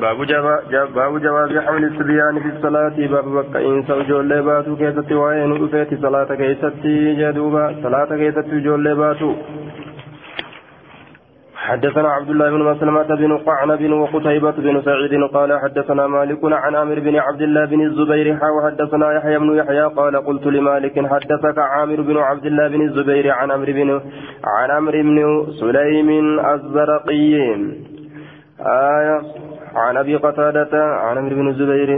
[0.00, 2.96] باب جواز حمل الصبيان في الصلاة.
[3.12, 7.64] باب بقى إنسان جول باتو كيستي وين رفيت صلاة كيستي جدوبا.
[7.82, 9.32] صلاة كيستي جول باتو.
[11.68, 16.98] حدثنا عبد الله بن مسلمة بن قعنب وقتيبة بن سعيد قال حدثنا مالك عن عامر
[17.00, 22.16] بن عبد الله بن الزبير وحدثنا يحيى بن يحيى قال قلت لمالك حدثك عامر بن
[22.16, 24.00] عبد الله بن الزبير عن عمرو بن
[24.44, 25.18] عن عمرو بن
[25.60, 26.08] سليم
[26.54, 27.34] الزرقي.
[28.60, 31.90] آية عن أبي قتادة عن عمرو بن الزبير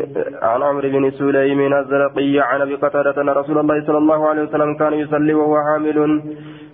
[0.43, 4.75] عن عمرو بن سليم الزرقي عن أبي قتادة أن رسول الله صلى الله عليه وسلم
[4.75, 5.99] كان يصلي وهو حامل.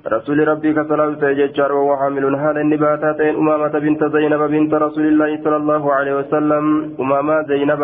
[0.07, 2.25] رسول ربي كصلاة تججار وهو حامل.
[2.37, 6.65] هذا النباتات أمامة بنت زينب بنت رسول الله صلى الله عليه وسلم.
[7.01, 7.83] أمامة زينب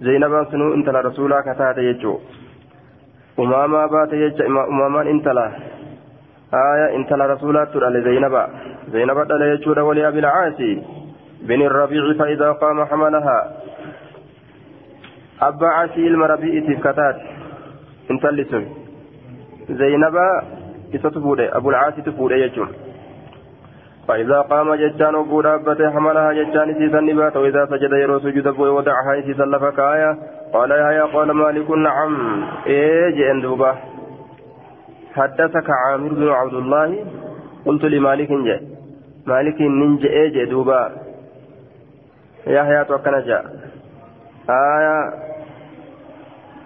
[0.00, 2.14] زينب سنو انت رسولا كتات يجو.
[3.38, 5.26] أمامة بات يجو أمامة انت
[6.54, 8.34] آية انت رسولات ترى زينب
[8.92, 10.72] زينب لا يجو ولي أبي العاسي
[11.48, 13.38] بن الربيع فإذا قام حملها.
[15.42, 17.16] أبا عاسي المربيع تفكتات
[18.10, 18.44] انت اللي
[19.70, 20.16] زينب
[20.94, 22.68] isatu fuudhe abulcaasitu fuudhe jechuun
[24.08, 27.36] فإذا قام جتان أبو دابته حملها جتان سيسا نبات.
[27.36, 30.18] وإذا سجد يرو سجد أبو ودعها سيسا لفكايا
[30.52, 32.42] قال يا قال مالك نعم.
[32.66, 33.72] إيه جئن دوبا.
[35.14, 36.90] حدثك عامر بن عبد الله.
[37.66, 38.62] قلت لمالك جاء
[39.26, 41.05] مالك ننج إيه جئ دوبا.
[42.46, 43.44] يا حياة وكنا جاء
[44.50, 44.96] آية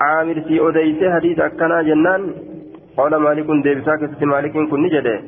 [0.01, 2.23] عامر سي أديسي حديث أكنا جنان
[2.97, 5.21] قال مالك ديبسا كست مالك كن نجده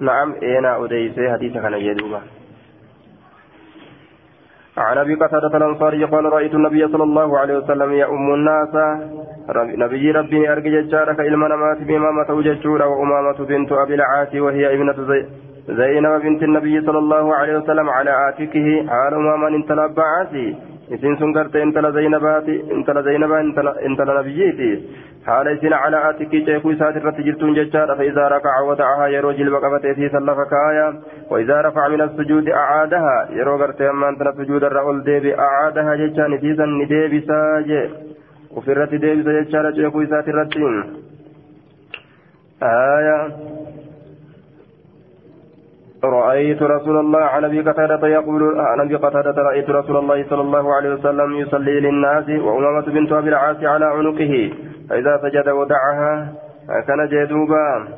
[0.00, 2.20] نعم اينا اوديسي حديث كان يدوبا
[4.76, 8.74] عن ابي قتادة الانصاري قال رايت النبي صلى الله عليه وسلم يؤم الناس
[9.82, 15.26] نبي ربي ارجع جارك إلى نمات بامامة وججورا وامامة بنت ابي العاص وهي ابنة زي
[15.68, 20.56] زينب بنت النبي صلى الله عليه وسلم على عاتقه حال اماما انتلب عاسي
[20.94, 23.40] isin sun garte intala zaynabaati intala zaynabaa
[23.88, 24.68] intala nabiyyiiti
[25.26, 29.94] haala isin calaa atikii ceekuu isaati irratti jirtuun jechaadha faidaa rakaca wada'ahaa yeroo jilba qabatee
[29.98, 30.84] fi sallafa kaaya
[31.32, 36.78] waidaa rafaca min assujuudi acaadaha yeroo gartee ammaan tana sujuudarra ol deebi acaadaha jechaan isiisan
[36.78, 37.82] ni deebisaa je
[38.62, 40.64] ufirratti deebisa jechaadha ceekuu isaati irratti
[42.70, 43.18] aya
[46.10, 50.74] رأيت رسول الله عن أبي قتادة يقول عن أبي قتادة رأيت رسول الله صلى الله
[50.74, 54.50] عليه وسلم يصلي للناس وأمامة بنت أبي العاص على عنقه
[54.90, 56.32] فإذا سجد ودعها
[56.86, 57.88] كان جدوبا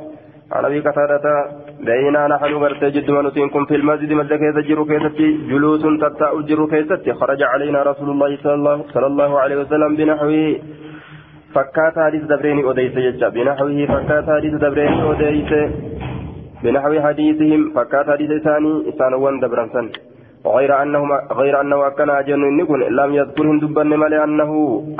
[0.53, 1.47] عن أبي قتادة
[1.81, 3.07] بينا نحن غرت جد
[3.69, 8.85] في المسجد مدك يزجر كيستي جلوس تبتاء الجر كيستي خرج علينا رسول الله صلى الله,
[8.95, 10.57] صلى الله عليه وسلم بنحوه.
[11.55, 15.51] فكات حديث دبرين أوديس جدا بنحوه فكات حديث دبرين أوديس.
[16.63, 19.87] بنحو حديثهم فكات حديث ثاني إسانوان دبرنسن
[20.47, 21.11] غير أنهم
[21.41, 24.51] غير أنه أكن أجن نكون لم يذكرهم دبن ملي أنه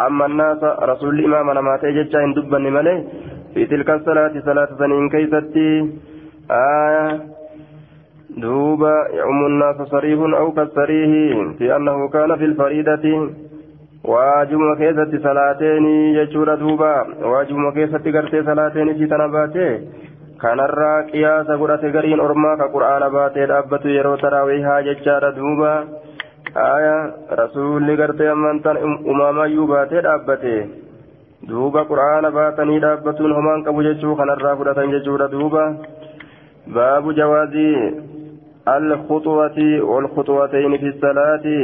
[0.07, 2.97] أما الناس رسول الإمام أنا ما تجد دبن ملي
[3.55, 5.71] في تلك الصلاة صلاة سنين كيستي.
[6.51, 7.21] آية.
[8.43, 11.11] دوبا يعم الناس صريح أو كالصريح
[11.59, 13.05] في أنه كان في الفريدة.
[14.05, 15.85] واجب كيست صلاتين
[16.19, 16.95] يجور دوبا.
[17.23, 19.69] واجب كيست قرتي صلاتين في تنباتي.
[20.43, 25.71] Kanarraa qiyaasa godhate gariin ormaa ka qur'aana baatee dhaabbatu yeroo taraawihaa jechaadha duuba
[26.67, 26.97] aya
[27.41, 28.79] rasuulli gartee ammantan
[29.15, 30.55] umaamayyuu baatee dhaabbate
[31.51, 35.65] duuba qur'aana baatanii dhaabbatuun homaan qabu jechuu kanarraa fudhatan jechuudha duuba
[36.79, 37.77] baabu jawaazii
[38.77, 41.59] alkhuxuwati walkhuxuwatayni fi salaati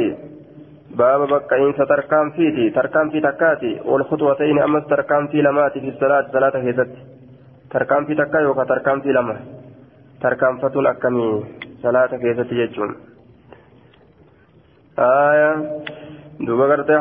[1.01, 7.14] baaba baqqa'iinsa tarkaanfiiti tarkaanfii takkaati walkhuxuwatayni ammas tarkaanfii lamaati fi salaati salaata keessatti
[7.75, 9.35] tarkaanfii takka yookaan tarkaanfii lama
[10.25, 11.31] tarkaanfatuun akkamii
[11.83, 12.95] salaata keessatti jechuun
[16.47, 16.99] duuba gartee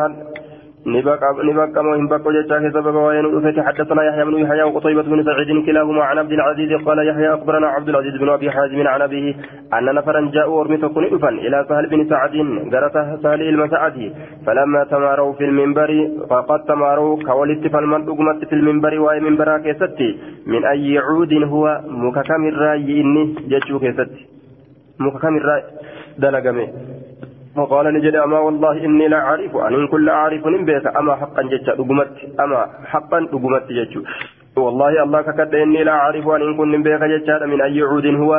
[0.87, 6.03] نبقى مهم بقى جاء كذب وين وفيت حدثنا يحيى بن يحيى وقطيبة بن سعيد كلاهما
[6.05, 9.35] عن عبد العزيز قال يحيى أخبرنا عبد العزيز بن أبي حازم عن أبيه
[9.75, 11.05] أن نفرا جاءوا ورمت كن
[11.45, 12.33] إلى سهل بن سعد
[12.73, 14.13] جرت سهل المسعدي
[14.47, 15.91] فلما تماروا في المنبر
[16.31, 22.49] فقد تماروا كولدت فالمن أقمت في المنبر وأي منبر كيستي من أي عود هو مككم
[22.49, 24.27] الرأي إني جتشو كيستي
[25.01, 25.63] مككم الرأي.
[26.19, 26.67] دلقمي.
[27.57, 32.09] فقال نجد أما والله إني لا أعرف أن كل أعرف بك أما حقا جتش أقمت
[32.41, 32.61] أما
[32.93, 33.95] حقا أقمت جتش.
[34.57, 38.33] والله الله ككد إني لا أعرف أن كن بك جتش من أي عود هو؟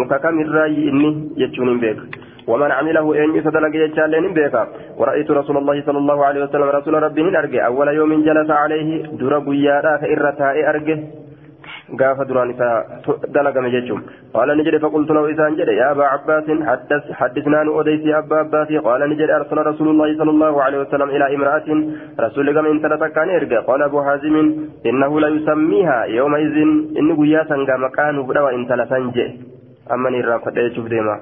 [0.00, 1.08] مككم الرأي إني
[1.40, 1.98] جتشون بك
[2.50, 4.54] ومن عمله إن يسدلق جتشالين بك
[4.98, 7.66] ورأيت رسول الله صلى الله عليه وسلم رسول ربه أرجع.
[7.66, 8.88] أول يوم جلس عليه
[9.20, 10.98] درب ياراك إرتاء أرجع.
[12.00, 12.68] قاف دران إسا
[13.36, 14.00] دلق مججم
[14.34, 18.68] قال نجد فقلت له إسان جد يا أبا عباس حدث حدثنا عن أديسي أبا عباس
[18.86, 21.68] قال نجد أرسل رسول الله صلى الله عليه وسلم إلى امرأة
[22.20, 24.34] رسول الله من ثلاثة كان يرجع قال أبو حازم
[24.86, 26.56] إنه لا يسميها يومئذ
[27.00, 28.98] إن قياسا قام كان بدأ وإن ثلاثا
[29.92, 31.16] أما نرى فتأتي ديما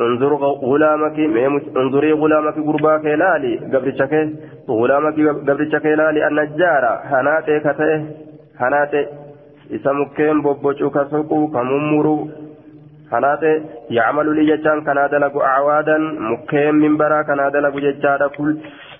[0.00, 0.32] انظر
[0.70, 1.18] غلامك
[1.76, 4.12] انظري غلامك غرباك لالي قبرتك
[4.68, 5.16] غلامك
[5.48, 7.56] قبرتك لالي النجار هناتي
[8.60, 9.06] هناتي
[9.78, 12.20] isa mukkeen bobbocuu ka soquu ka mummuruu
[13.10, 13.50] kanaate
[13.98, 18.50] yacmalu li jechaan kanaa dalagu acwaadan mukkeen minbaraa kanaa dalagu jechaadha kul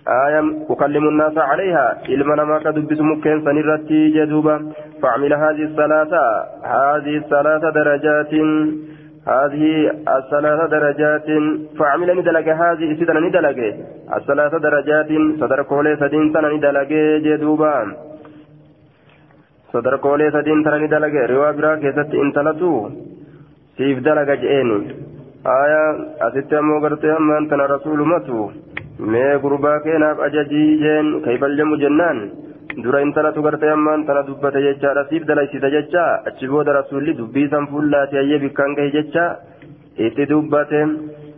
[0.08, 0.40] آية
[0.70, 4.72] أكلم الناس عليها إلما نما كدبس مكين سنرتي جدوبا
[5.02, 6.24] فعمل هذه الثلاثة
[6.64, 8.34] هذه الثلاث درجات
[9.28, 11.28] هذه الثلاث درجات
[11.78, 13.58] فعمل ندلق هذه سيدنا ندلق
[14.16, 16.92] الثلاث درجات صدر كولي سدين سنة ندلق
[17.26, 17.74] جدوبا
[19.72, 21.26] sadarkoolee sadiin tana ni dalage.
[21.32, 22.70] Riwaa biraa keessatti intalatu
[23.76, 24.78] siif dalaga je'eeni
[25.56, 25.82] aya
[26.28, 28.50] asitti ammoo gartee ammaan tana rasuulumatu
[29.12, 32.18] mee gurbaa keenaaf ajajii jeen kaybaljamu jennaan?
[32.84, 36.04] Dura intalatu gartee ammaan tana dubbate jechaadha siif dalagsita jecha?
[36.28, 39.24] Achi booda rasuulli dubbiisan fuullaati ayyee bikkaan gahe jecha?
[40.06, 40.80] Itti dubbate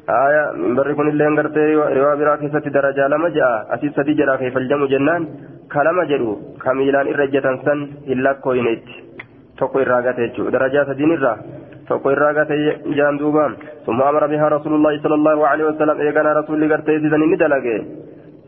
[0.07, 1.67] aya minbarri kunillee gartee
[1.97, 5.27] riwaa biraa keessatti darajaa lama ja'a asii sadii jedha kaybaljamu jennaan
[5.75, 6.33] kalama jedhu
[6.65, 8.95] kamiilaan irra ejjatan san hin lakkooyneetti
[9.61, 11.37] tokko irraa gate jechuudha darajaa sadiin irraa
[11.89, 12.57] tokko irraa gate
[12.99, 13.45] jaan duuba
[13.87, 17.23] summa amara bihaa rasuulullaahi sala allahu alehi wasalam eeganaa rasuulli gartee isiisan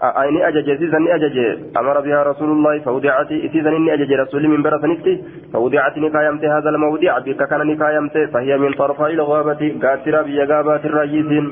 [0.01, 5.19] ajaje isiisan ni ajaje amara bihaa rasuulullaahi fawdicati isiisan inni ajaje rasuulli min bara sanitti
[5.53, 10.47] fawdicati ni kaayamte haadha almawdica bikka kana ni kaayamte fahiya min tarfaa ilgaabati gaattira biyya
[10.47, 11.51] gaabaatirraa yiisiin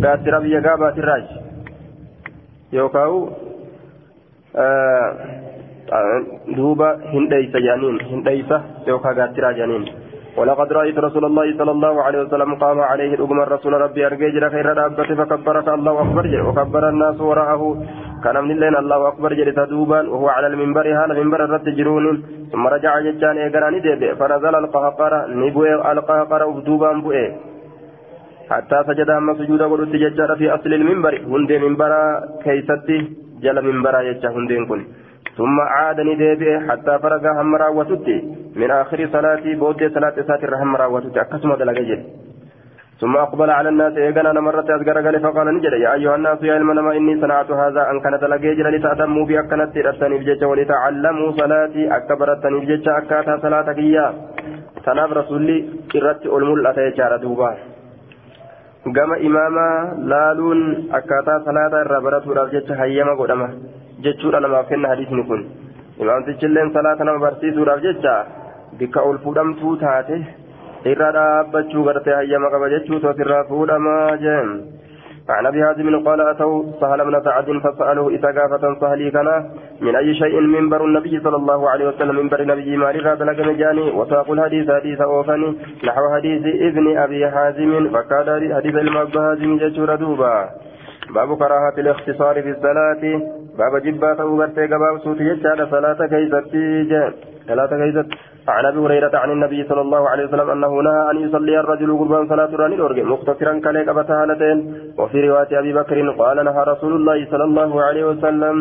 [0.00, 1.20] gaattira biyya gaabaatirraa
[2.72, 3.48] yookaan
[6.56, 9.84] دوبا هنديس جانين هنديسة يوكا قاترا جانين
[10.38, 14.66] ولقد رأيت رسول الله صلى الله عليه وسلم قام عليه الأمم الرسول ربي أرجيجر خير
[14.80, 17.62] رابطة فكبرك الله أكبر جل وكبر الناس وراءه.
[18.24, 22.04] كان من الليل الله أكبر جل تدوبا وهو على المنبر هذا المنبر الرد جرون
[22.52, 27.26] ثم رجع جتان إيقراني ديبي فنزل القهقرة نبوي القهقرة ودوبا بوئي
[28.50, 31.14] حتى سجد أما سجود قلت ججار في أصل المنبر.
[31.32, 31.92] هندي منبر
[32.44, 32.98] كيستي
[33.42, 34.80] جل منبرا يجا هندين كن.
[35.38, 38.18] ثم عادني ديبئ حتى فرغ هم راوتتي
[38.60, 42.00] من آخر صلاتي بود صلاة ساتر هم راوتتي أكسم دلقجل
[43.00, 45.72] ثم أقبل على الناس إيقنا مرة أذكر قال فقال نجد.
[45.72, 47.90] يا أيها الناس يا علمنا إني صنعت هذا.
[47.90, 51.82] أن كان دلقجل لتأتموا بأكنت رتني بجج ولتعلموا صلاتي.
[51.96, 54.12] أكبرتني بجج أكاتا صلاتك إياه.
[54.84, 55.58] تناب رسولي.
[55.96, 57.50] إرت الملأة يجار دوبا.
[58.86, 60.60] gama imaamaa laaluun
[60.98, 63.16] akkaataa salaataa irraa baratuudhaaf jecha hayyama
[64.06, 65.44] jechuudha namaaf kenna hadiisni kun.
[66.02, 68.16] Imaamtichilleen salaata nama barsiisuudhaaf jecha
[68.80, 70.16] bikka ol fuudhamtuu taate
[70.92, 74.50] irra dhaabbachuu gartee hayyama qaba jechuutu asirraa fuudhamaa jeen.
[75.28, 79.28] عن ابي هازم قال اتوا سهل بن سعد فساله اذا قافة سهلي كان
[79.80, 83.90] من اي شيء منبر النبي صلى الله عليه وسلم منبر النبي ما لغا بلغ مجاني
[83.90, 90.48] وساق الحديث حديث اوفني نحو حديث ابن ابي حازم فكاد حديث المعب هازم جشور دوبا
[91.14, 93.02] باب كراهة الاختصار في الصلاة
[93.58, 97.12] باب جبات وغرتي قباب صوت يجعل صلاة كيستي
[97.48, 98.08] صلاة كيست
[98.48, 102.28] عن أبي هريرة عن النبي صلى الله عليه وسلم أنه نهى أن يصلي الرجل قربان
[102.28, 104.58] صلاة راني الورق مقتصرا كليك بتهالتين
[104.98, 108.56] وفي رواية أبي بكر قال نهى رسول الله صلى الله عليه وسلم.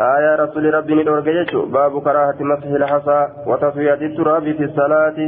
[0.00, 0.92] آية رسول ربي
[1.40, 1.60] يجو.
[1.76, 5.18] باب كراهة مسح الحصى وتسوية التراب في الصلاة.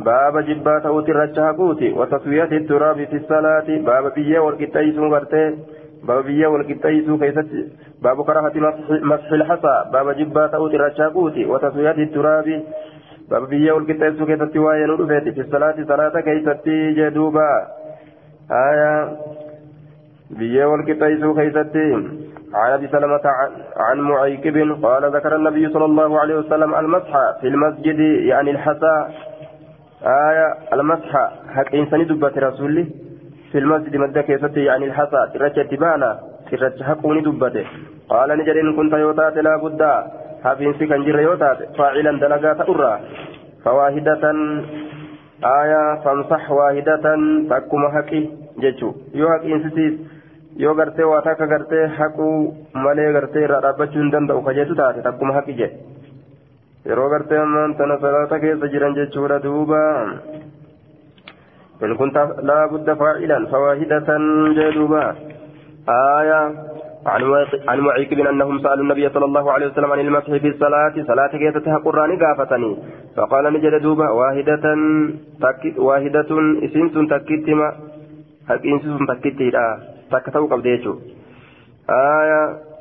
[0.00, 3.68] باب جبات وترجها قوتي وتسوية التراب في الصلاة.
[3.88, 5.46] باب بيه والكتايسون غرتي.
[6.08, 7.46] باب بيه والكتايسون كيست
[8.02, 8.52] باب كراهة
[9.02, 12.62] مسح الحصى باب جبات وترجها قوتي وتسوية التراب
[13.30, 17.50] باب بيه والكتايسون كيست وايه ندفت في الصلاة صلاة كيست جدوبا
[18.50, 19.16] آية
[20.30, 21.76] بيه والكتايسون كيست
[22.54, 23.20] عن أبي سلمة
[23.76, 29.06] عن معيكب قال ذكر النبي صلى الله عليه وسلم المسح في المسجد يعني الحسى
[30.02, 32.86] آية المسح حق إنسان دبت رسولي
[33.52, 36.10] في المسجد مدك يستي يعني الحسى ترجع تبانا
[36.50, 37.66] ترجع حقوني دبته
[38.08, 39.82] قال نجر إن كنت يوتات لا بد
[40.44, 42.92] حفين سكن جر يوتات فاعلا دلقات أرى
[43.64, 44.24] فواحدة
[45.60, 47.06] آية فامسح واحدة
[47.50, 48.22] تكما حقي
[48.62, 49.44] جيتشو يو حق
[51.10, 52.26] waa takka gartee haquu
[52.84, 55.78] malee gartee irraa dhaabbachuu hin danda'u kajeetu taate takkuma haqi jedhe
[56.90, 59.80] yeroo gartee ammaan tana salaata keessa jiran jechuudha duuba
[61.82, 64.08] إن كنت لا بد فاعلا فواحدة
[64.58, 65.14] جدوبا
[65.88, 66.42] آية.
[67.68, 70.94] عن معيق أنهم سألوا النبي صلى الله عليه وسلم عن المسح في الصلاة.
[71.06, 72.76] صلاة كيستها قرآن قافتني.
[73.16, 74.64] فقال نجد دوبا واحدة
[75.42, 76.30] تك واحدة
[76.66, 77.68] إسنس تكتما
[78.50, 79.78] إنس تكتما
[80.12, 80.92] تكتو قبديتو
[81.90, 82.71] آية.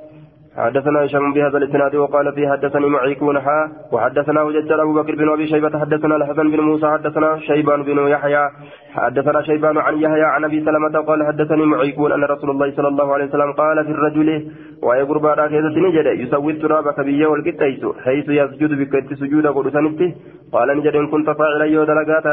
[0.57, 5.47] حدثنا هشام بهذا الإسناد وقال فيه حدثني معيكون حا وحدثنا وجدر أبو بكر بن أبي
[5.47, 8.49] شيبة حدثنا الحسن بن موسى حدثنا شيبان بن يحيى
[8.93, 13.13] حدثنا شيبان عن يحيى عن أبي سلمة قال حدثني معيكون أن رسول الله صلى الله
[13.13, 14.51] عليه وسلم قال في الرجل
[14.83, 20.15] ويقرب على كيسة نجد يسوي التراب كبيه والكتيس حيث يسجد بكت سجود قدسانته
[20.53, 22.27] قال نجد إن كنت فاعلا يودلقات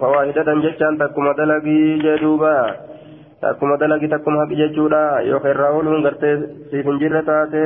[0.00, 2.91] فواحدة جشان تكما دلقي جدوبا.
[3.42, 6.34] Takkuma dalagi takkuma haqi jechuudha yookaan irraa ooluun gartee
[6.70, 7.62] siif hin jirre taate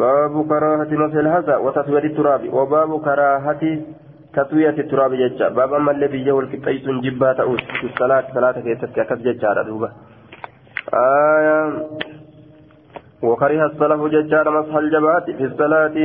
[0.00, 3.70] baabu karaahati masel hasa wataswiyati turaabi wabaabu karaahati
[4.36, 7.62] taswiyati turaabi jecha baaba ammallee biyya wal qixxeessuun jibbaa ta'us
[8.00, 9.90] salaata salaata keessatti akkas jechaadha duuba
[13.22, 15.96] وكره السلف ججار مسح الجبات في الصلاة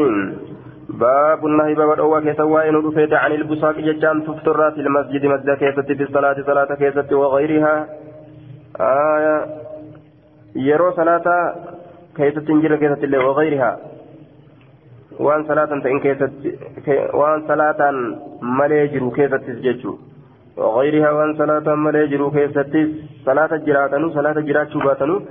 [0.89, 6.37] باب النهي باب الأوى كيسوا رفيت عن البساق ججان تفترات المسجد مسجد كيست في الصلاة
[6.49, 7.75] صلاة كيست وغيرها
[10.67, 11.41] yeroo salaataa
[12.17, 13.75] keessatti hin jirre keessatti illee wagayrihaa
[15.27, 16.55] waan salaatan ta'in keessatti
[17.21, 17.99] waan salaataan
[18.59, 19.95] malee jiru keessattis jechuu
[20.57, 22.89] wagayrihaa waan salaataan malee jiru keessattis
[23.29, 25.21] salaata jiraatanu salaata jiraachuu baatanu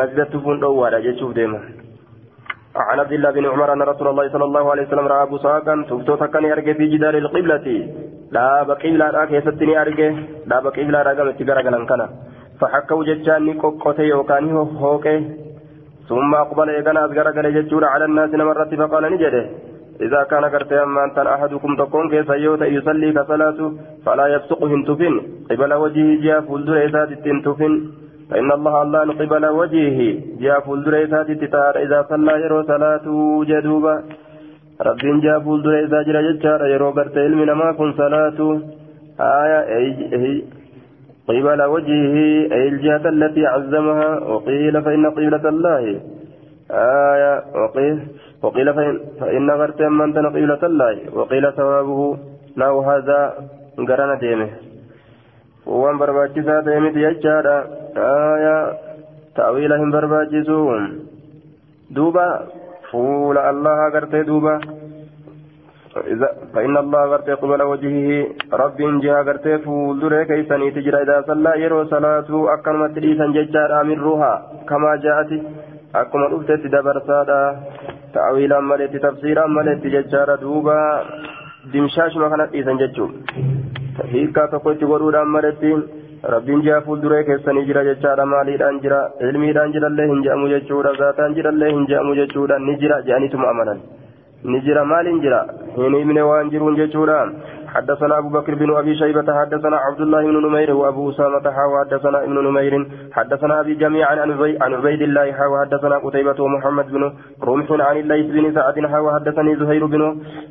[0.00, 1.60] masjidatti fuun dhoowwaadha jechuuf deema
[2.74, 6.14] عن عبد الله بن عمر ان رسول الله صلى الله عليه وسلم راى بصاقا تبتو
[6.16, 7.66] تكني ارجع في جدار القبلة
[8.36, 10.10] لا بقبلة لا كيستني ارجع
[10.50, 12.02] لا بقبلة رقم اتجارة كان
[12.60, 14.44] فحكوا جتان قوت يوكان
[14.82, 15.18] هوكي
[16.08, 19.44] ثم أقبل إيقنا أذكر قال جتور على الناس مرة فقال نجده.
[20.06, 22.28] إذا كان قرت أما أنت أحدكم تكون كيف
[22.76, 23.58] يصلي كصلاة
[24.04, 25.14] فلا يبصق هنتفن
[25.50, 27.72] قبل وجهه جاء فلدر إذات التنتفن
[28.30, 29.98] فإن الله الله قبل وجهه.
[30.40, 33.06] جاء فلدر إذات التتار إذا صلى يرو صلاة
[33.50, 33.94] جدوبا
[34.86, 38.38] رب جاء فلدر إذا جرى جتار يرو قرت علمنا ما كن صلاة.
[39.20, 40.42] آية أي
[41.30, 42.16] قبل وجهه
[42.52, 44.18] أي الجهة التي عزمها.
[44.18, 46.00] وقيل فإن قبلة الله.
[46.70, 47.42] آية.
[47.54, 47.98] وقيل
[48.42, 50.98] وقيل فإن, فإن غرت من قبلة الله.
[51.14, 52.18] وقيل ثوابه.
[52.56, 53.34] ناو هذا
[53.78, 54.48] قرن ديمه.
[55.66, 57.64] وان برباجسا ديمت يجارا
[57.96, 58.72] آية.
[59.36, 60.98] تأويلهم برباجسون
[61.90, 62.46] دوبا.
[62.90, 64.79] فول الله غرت دوبا.
[66.54, 68.08] فإن الله غرتي قبل وجهه
[68.62, 74.32] رب جها غرتي فولدر كيسني تجرى إذا صلى يرو صلاته أكرم تريسا ججار أمرها
[74.68, 75.30] كما جاءت
[76.00, 77.40] أكما أفتت دبرسادا
[78.14, 80.78] تأويلا ملت تفسيرا ملت ججار دوبا
[81.72, 83.06] دمشاش ما كانت إيسا ججو
[85.34, 85.70] maletti
[86.22, 91.70] rabbiin ji'a fuulduree keessanii jira jechaadha maaliidhaan jira ilmiidhaan jirallee hin je'amu jechuudha zaataan jirallee
[91.72, 94.09] hin je'amu jechuudha ni jira je'anituma amanan ni jira
[94.44, 97.20] maaliin jira hin himne waan jiruun jechuudha
[97.70, 102.24] حدثنا أبو بكر بن أبي شيبة حدثنا عبد الله بن نمير وأبو أسامة حاوى حدثنا
[102.24, 102.86] ابن نمير.
[103.12, 104.14] حدثنا أبي جميعا
[104.60, 109.56] عن عبيد الله حاوى حدثنا قتيبة ومحمد بن رمح عن الليث بن سعد حاوى حدثني
[109.56, 110.02] زهير بن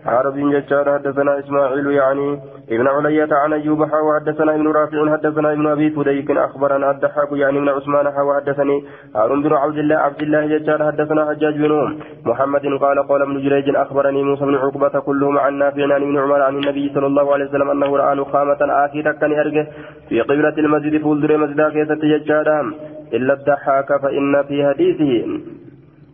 [0.05, 2.39] عرب ججار حدثنا إسماعيل يعني
[2.71, 7.57] ابن علية عن أيوب حاوى حدثنا ابن رافع حدثنا ابن أبي فديك أخبرنا الدحاك يعني
[7.57, 8.83] ابن عثمان حاوى حدثني
[9.15, 13.75] هارون بن عبد الله عبد الله ججار حدثنا حجاج بن محمد قال قال ابن جريج
[13.75, 17.45] أخبرني موسى بن عقبة كلهم عن نافع عن ابن عمر عن النبي صلى الله عليه
[17.45, 19.67] وسلم أنه رأى نخامة آخي تكني أرجه
[20.09, 22.73] في قبلة المسجد فولدر مسجد كيسة ججارا
[23.13, 25.13] إلا الضحاك فإن في حديثه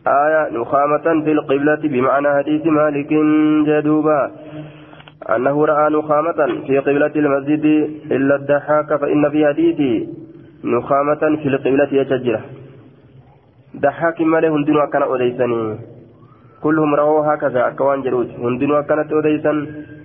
[0.07, 3.11] آية نخامة في القبلة بمعنى حديث مالك
[3.67, 4.31] جدوبا.
[5.29, 7.65] أنه رأى نخامة في قبلة المسجد
[8.11, 10.07] إلا الضحاك فإن في حديثه
[10.63, 12.41] نخامة في القبلة يججرة.
[13.79, 15.77] ضحاك ماله هندن وكان أوليسني
[16.63, 19.53] كلهم رووا هكذا أكوان جلوس هندنوا كانت أوديسا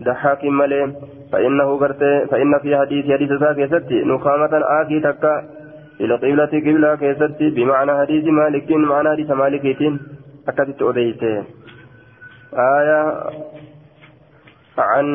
[0.06, 0.92] دحاك ملي
[1.32, 4.50] فإنه برتي فإن في حديث حديث ذاك يستي نخامة
[4.80, 5.34] آكي تكا
[6.00, 9.94] إلى قبلة قبلة كيستي بمعنى حديث مالك معنى حديث مالكيتين
[10.48, 11.42] أكدت أوديسي
[12.54, 13.00] آية
[14.80, 15.06] عن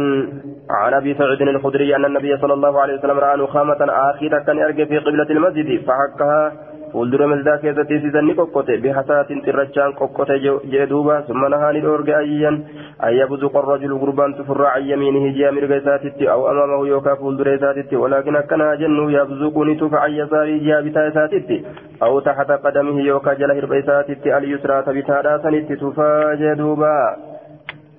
[0.70, 3.78] عن ابي سعيد الخدري ان النبي صلى الله عليه وسلم راى نخامه
[4.10, 6.52] آخي تكا يرجع في قبلة المسجد فحكها
[6.96, 10.36] bihasaatiin xirrachaan qoqqote
[10.72, 12.60] jee duuba summa nahaani dhoorge ayyan
[13.08, 18.40] ayya buzuqa rajulu gurbaan tufurraa ayyamiinihi ji'a mirga isaatitti aw amamahu yookaa fuuldura isaatitti walaakin
[18.42, 21.62] akkanaa jennu yabzuqu ni tufa ayya saarii ji'a bitaa isaatitti
[22.00, 26.96] aw taxata qadamihi yookaa jala hirba isaatitti alyusraata bitaadhaa sanitti tufaa jee duuba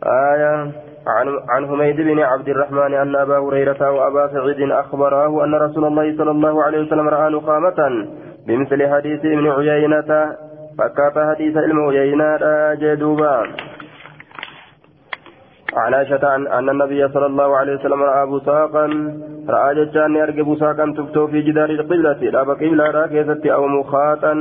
[0.04, 5.84] آية عن عن حميد بن عبد الرحمن أن أبا هريرة وأبا سعيد أخبراه أن رسول
[5.84, 8.06] الله صلى الله عليه وسلم رأى نقامة
[8.46, 10.36] بمثل حديث ابن عيينة.
[10.78, 13.42] فكات حديث المويينا جدوبا.
[15.76, 18.86] عن عائشة أن النبي صلى الله عليه وسلم رأى بساقا
[19.48, 22.20] رأى جتان يرجى بساقا تفتو في جدار القبلة.
[22.34, 24.34] لا بقبلة راكزة أو مخاطا.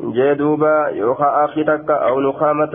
[0.00, 2.74] جدوبا يوخى آخي أو نخامة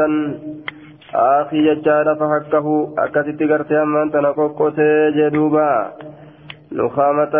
[1.15, 4.79] آخي جتان فحكه أكست قرتي أمان تنقوقت
[5.15, 5.91] جدوبا
[6.71, 7.35] نخامة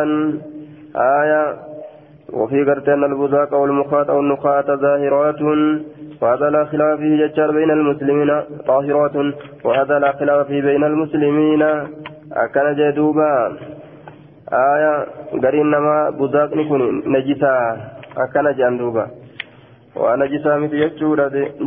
[0.95, 1.69] آية
[2.33, 5.41] وفي قرتين البزاق والمخاط أو النخاة ظاهرات
[6.21, 9.15] وهذا لا خلاف فيه ججار بين المسلمين طاهرات
[9.63, 11.61] وهذا لا خلاف فيه بين المسلمين
[12.33, 13.57] أكن جدوبا
[14.53, 15.05] آية
[15.43, 16.81] قرين نما بزاق نكون
[17.13, 17.77] نجسا
[18.17, 19.07] أكن جندوبا
[19.95, 20.77] ونجسا مثل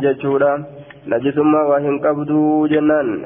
[0.03, 0.63] ججورا
[1.07, 3.25] نجسما وهن قبدو جنان.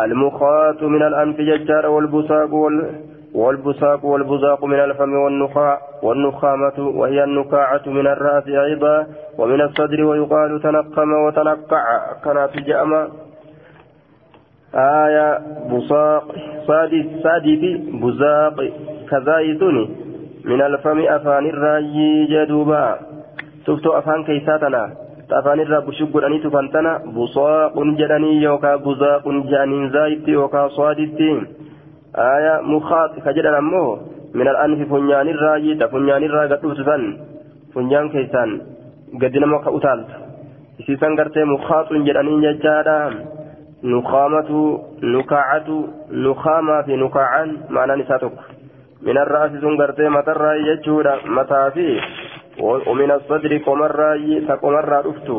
[0.00, 2.90] المخاط من الأنف ججار والبساق وال
[3.34, 9.06] والبساق والبزاق من الفم والنخاع والنخامة وهي النكاعة من الرأس أيضا
[9.38, 11.84] ومن الصدر ويقال تنقم وتنقع.
[12.24, 13.08] كانت جأم
[14.74, 15.38] آية
[15.70, 16.24] بصاق
[16.66, 18.56] صادي صادي بزاق
[19.10, 19.84] كذايتني
[20.44, 22.98] من الفم أفان الرأي جدوبا.
[23.66, 25.01] تفتو أفان كيساتنا.
[25.38, 31.38] أفان الرا بشق أني تفنتنا بصاق جدني يوكا بزاق جانين زايت يوكا صادتين
[32.16, 33.98] آية مخاط كجدن أمه
[34.34, 37.02] من الأنف فنيان الراجي تفنيان الراجي تفسسن
[37.74, 38.50] فنيان كيسان
[39.22, 40.10] قد نمك أتالت
[40.80, 42.96] isiisan gartee mukaaxun jedhaniin jechaadha
[43.82, 44.60] nukaamatu
[45.14, 45.76] nukaacatu
[46.24, 48.42] nukaamaa fi nukaacaan ma'anaan isaa tokko
[49.08, 51.86] minarraa asisun gartee matarraa jechuudha mataa fi
[52.62, 54.10] ومن الصدر قمرا
[54.48, 55.38] تقمرا دفتو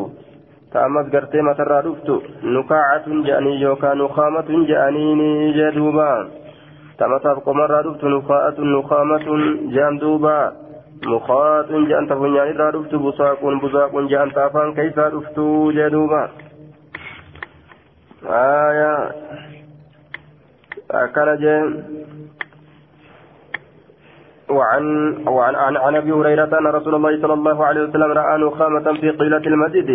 [0.72, 6.10] تأمس قرتي مترا دفتو نكاعة جأني يوكا نخامة جانيني جدوبا
[6.98, 9.26] تمساف قمر رفت نخاءة نخامة
[9.74, 10.52] جأن دوبا.
[11.06, 15.38] مخاءة جأن تفنيان را رفت بساق بساق جأن تافان كيسا رفت
[15.76, 16.30] جدوبا
[18.24, 19.12] آية.
[20.90, 21.84] أكل جان
[24.58, 24.84] وعن
[25.26, 29.10] وعن عن, عن أبي هريرة أن رسول الله صلى الله عليه وسلم راى نخامه في
[29.10, 29.90] قيله المسجد.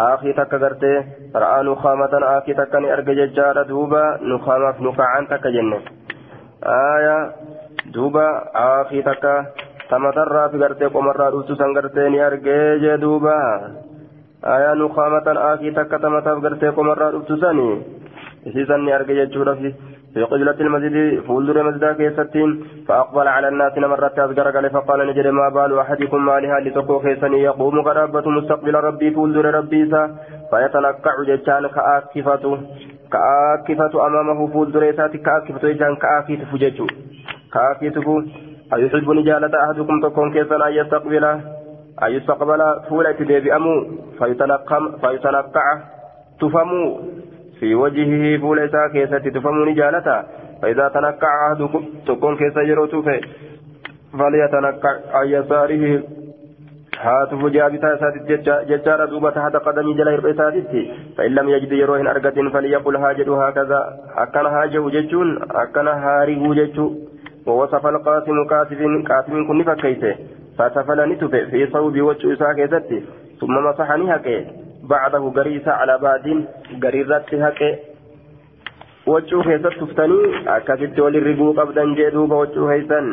[0.00, 1.04] آخي تكغرته
[1.36, 5.78] راى نخامه آخي تكني ارجع جار دوبا نخامة نخاعان تكجنه
[6.64, 7.16] آية
[7.94, 9.46] دوبا آخي تكا
[9.90, 13.38] تمترى في قرتي قمرى دوسو سنقرتي نيارجي جي دوبا.
[14.44, 17.70] آية نخامة آخي تكا تمترى في قرتي قمرى دوسو سني
[18.46, 19.74] إسيسا نيارجي جي في
[20.14, 25.48] في قبلة المسجد فولدر مسجد كيستين فأقبل على الناس مرة أصغر قال فقال نجد ما
[25.48, 29.84] بال أحدكم مالها لتقو خيسني؟ يقوم قرابة مستقبل ربي فولدر ربي
[30.50, 32.58] فيتنقع جتان كآكفته
[33.12, 36.86] كآكفة أمامه فولدر إساتي كآكفة جان كآكفة ججو
[37.54, 38.24] كآكفة
[38.74, 41.24] أيحب نجالة أحدكم تكون كيسا أن يستقبل؟
[42.04, 43.18] أن يستقبل فولة
[44.18, 45.66] فيتنقم فيتنقع
[46.40, 47.00] تفمو.
[47.62, 50.24] في وجهه فولة كيسة تفمو نجالة
[50.62, 53.02] فإذا تنقع أحدكم تكون كيسا يروتو
[54.18, 56.02] فليتنقع عن يساره.
[57.06, 58.22] هاتف جابتا ساتت
[58.70, 60.72] ججارة دوبة تحت قدمي جل هرب ساتت
[61.16, 63.80] فإن لم يجد يروهن أرقة فليقل هاجد هكذا.
[64.16, 66.86] أكن هاجه ججون أكن هاريه ججو.
[67.46, 70.14] ووصف القاسم كاتب كاتب كن فكيته
[70.58, 72.82] فسفلني تفي في صوب وجه إساء
[73.40, 74.38] ثم مسحني هكي.
[74.82, 76.44] بعده قريسة على بعد
[76.82, 77.72] قريرت هكي
[79.06, 80.20] وجه كيست تفتني
[80.56, 83.06] أكثت وللرقوق أبدا جدوب وجه هيسن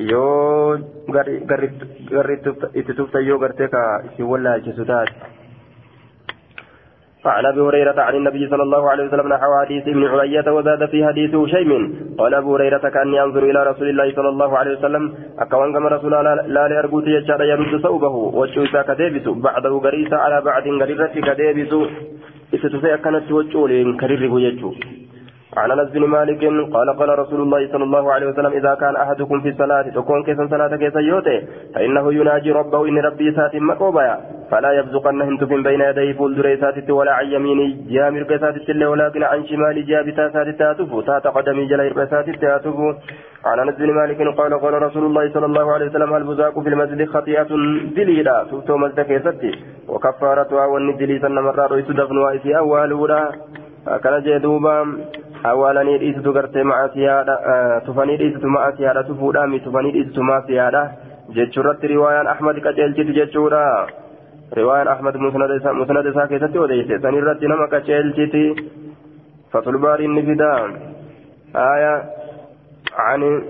[0.00, 0.78] yoo
[1.12, 2.38] garri
[2.74, 4.26] itti tuftan yoo gartee ka isin
[7.24, 11.06] عن أبي هريرة عن النبي صلى الله عليه وسلم نحو حديث ابن علية وزاد في
[11.06, 11.70] حديث شيم.
[12.18, 15.14] قال أبو هريرة كأني أنظر إلى رسول الله صلى الله عليه وسلم.
[15.38, 16.12] أكوان كما رسول
[16.54, 18.14] لا لأرجوت يجعل يرد ثوبه.
[18.38, 19.28] وجوسا كديبس.
[19.28, 21.72] بعده غريسا على بعد غريرة كديبس.
[22.54, 24.74] إذا كانت وجولين كرير يجو
[25.56, 29.40] عن انس بن مالك قال قال رسول الله صلى الله عليه وسلم اذا كان احدكم
[29.40, 34.18] في الصلاة تكون كيسا صلاة كيسا يوتي فإنه يناجي ربه إن ربي سات مقوبا
[34.50, 39.86] فلا يبزقن هنت بين يديه فول دريسات ولا عن يمينه جامر كيسات ولكن عن شمال
[39.86, 42.76] جابتا سات تاتف تات قدمي جلير كيسات تاتف
[43.44, 47.08] عن انس بن مالك قال قال رسول الله صلى الله عليه وسلم البزاق في المسجد
[47.08, 47.50] خطيئة
[47.96, 49.52] دليلا سوتو مسجد كيستي.
[49.88, 52.50] وكفارتها والندلي سن مرات يتدفنها في
[55.46, 60.90] اولها akkana jee duuba awwaalanii dhiisitu gartee macaasiyaadha tufanii dhiisitu macaasiyaadha tufuudhaami tufanii dhiisitu maasiyaadha
[61.36, 63.86] jechuurratti riwaayaan ahmad qaceelchitu jechuudha
[64.52, 68.44] riwaayaan ahmad musnad isaa keessatti odeyse sanirratti nama qaceelchiti
[69.52, 70.52] fasulbaariin ni fida
[71.54, 71.92] aya
[72.98, 73.42] عن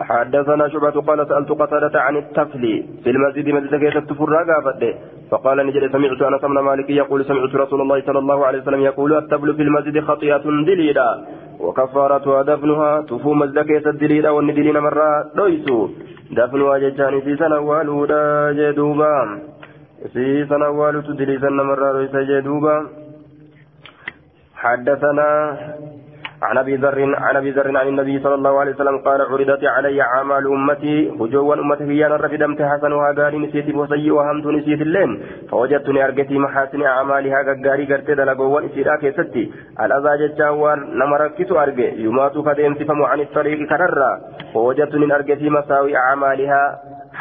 [0.00, 4.94] حدثنا شعبة قال سألت قتادة عن التفل في المسجد مسجد كيف تفرى قافته
[5.30, 9.12] فقال نجد سمعت أنس بن مالك يقول سمعت رسول الله صلى الله عليه وسلم يقول
[9.18, 11.08] التفل في المسجد خطيئة دليلا.
[11.60, 15.88] وكفارتها دفنها تفو مسجد كيف دليلا والندلين مرة ليسوا
[16.30, 19.14] دفنها ججان في سنة والودا جدوبا.
[20.12, 22.76] في سنة والودا دليلا مرة ليس جدوبا.
[24.56, 25.28] حدثنا
[26.42, 30.02] عن أبي ذر عن أبي ذر عن النبي صلى الله عليه وسلم قال عرضت علي
[30.02, 36.38] اعمال امتي هجوا امتي هي رفدمت حسنها قال نسيت وسيئها همت نسيت اللين فوجدتني ارجتي
[36.38, 39.52] محاسن اعمالها قاري قرت دلقوا اسيرا كيستي.
[39.84, 44.10] الأذى جتاوان نمركت ارجي يمات كديم تفهم عن الطريق كررا.
[44.54, 46.62] فوجدتني ارجتي مساوي اعمالها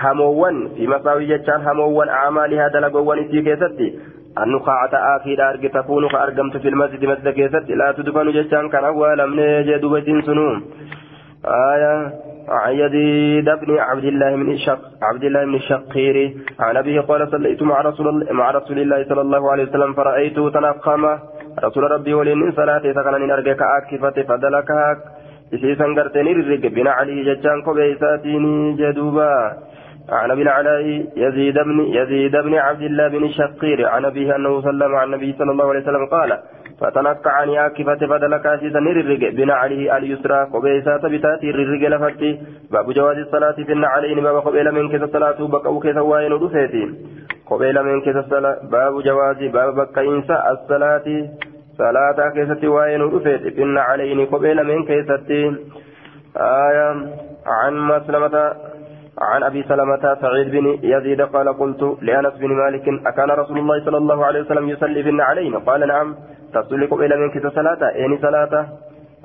[0.02, 4.00] هموان في مساوي جتان هموان اعمالها دلقوا اسيرا كيستي.
[4.38, 9.64] النقاعة آخر أرجع تكون كأرجمت في المسجد مسجد كيست لا تدفن جشان كان أول من
[9.66, 10.66] جدوبة سنوم.
[11.46, 12.14] آية
[12.50, 13.50] عن يزيد
[13.90, 16.34] عبد الله من الشق عبد الله من الشقير.
[16.60, 21.04] عن أبيه قال صليت مع رسول مع رسول الله صلى الله عليه وسلم فرأيته تنقم.
[21.64, 24.98] رسول ربي ولين صلاة سكن أرجع كأكفة فدلكها
[25.54, 29.54] إسيسا قرتني الرق بنا علي جشان كبيساتيني جدوبا.
[30.12, 34.96] عن أبي العلاء يزيد بن يزيد بن عبد الله بن الشقير عن أبيه أنه سلم
[34.96, 36.40] عن النبي صلى الله عليه وسلم قال
[36.82, 42.40] فتنقع عن ياكفة فدلك عزيزا نررق بنا عليه اليسرى قبيسا تبتاتي الررق لفتي
[42.72, 46.86] باب جواز الصلاة في النعلين باب قبيل من كذا الصلاة بقوا كذا وين رفيتي
[47.50, 51.08] قبيل من كذا الصلاة باب جواز باب بكينسا الصلاة
[51.78, 55.32] صلاة كيست وين رفيتي في النعلين قبيل من كيست
[56.38, 56.90] آية
[57.46, 58.54] عن مسلمة
[59.22, 63.98] عن أبي سلمة سعيد بن يزيد قال قلت لأنس بن مالك أكان رسول الله صلى
[63.98, 66.16] الله عليه وسلم يصلي في النعلين؟ قال نعم.
[66.54, 68.68] تصلي إلى منك صلاة يعني صلاة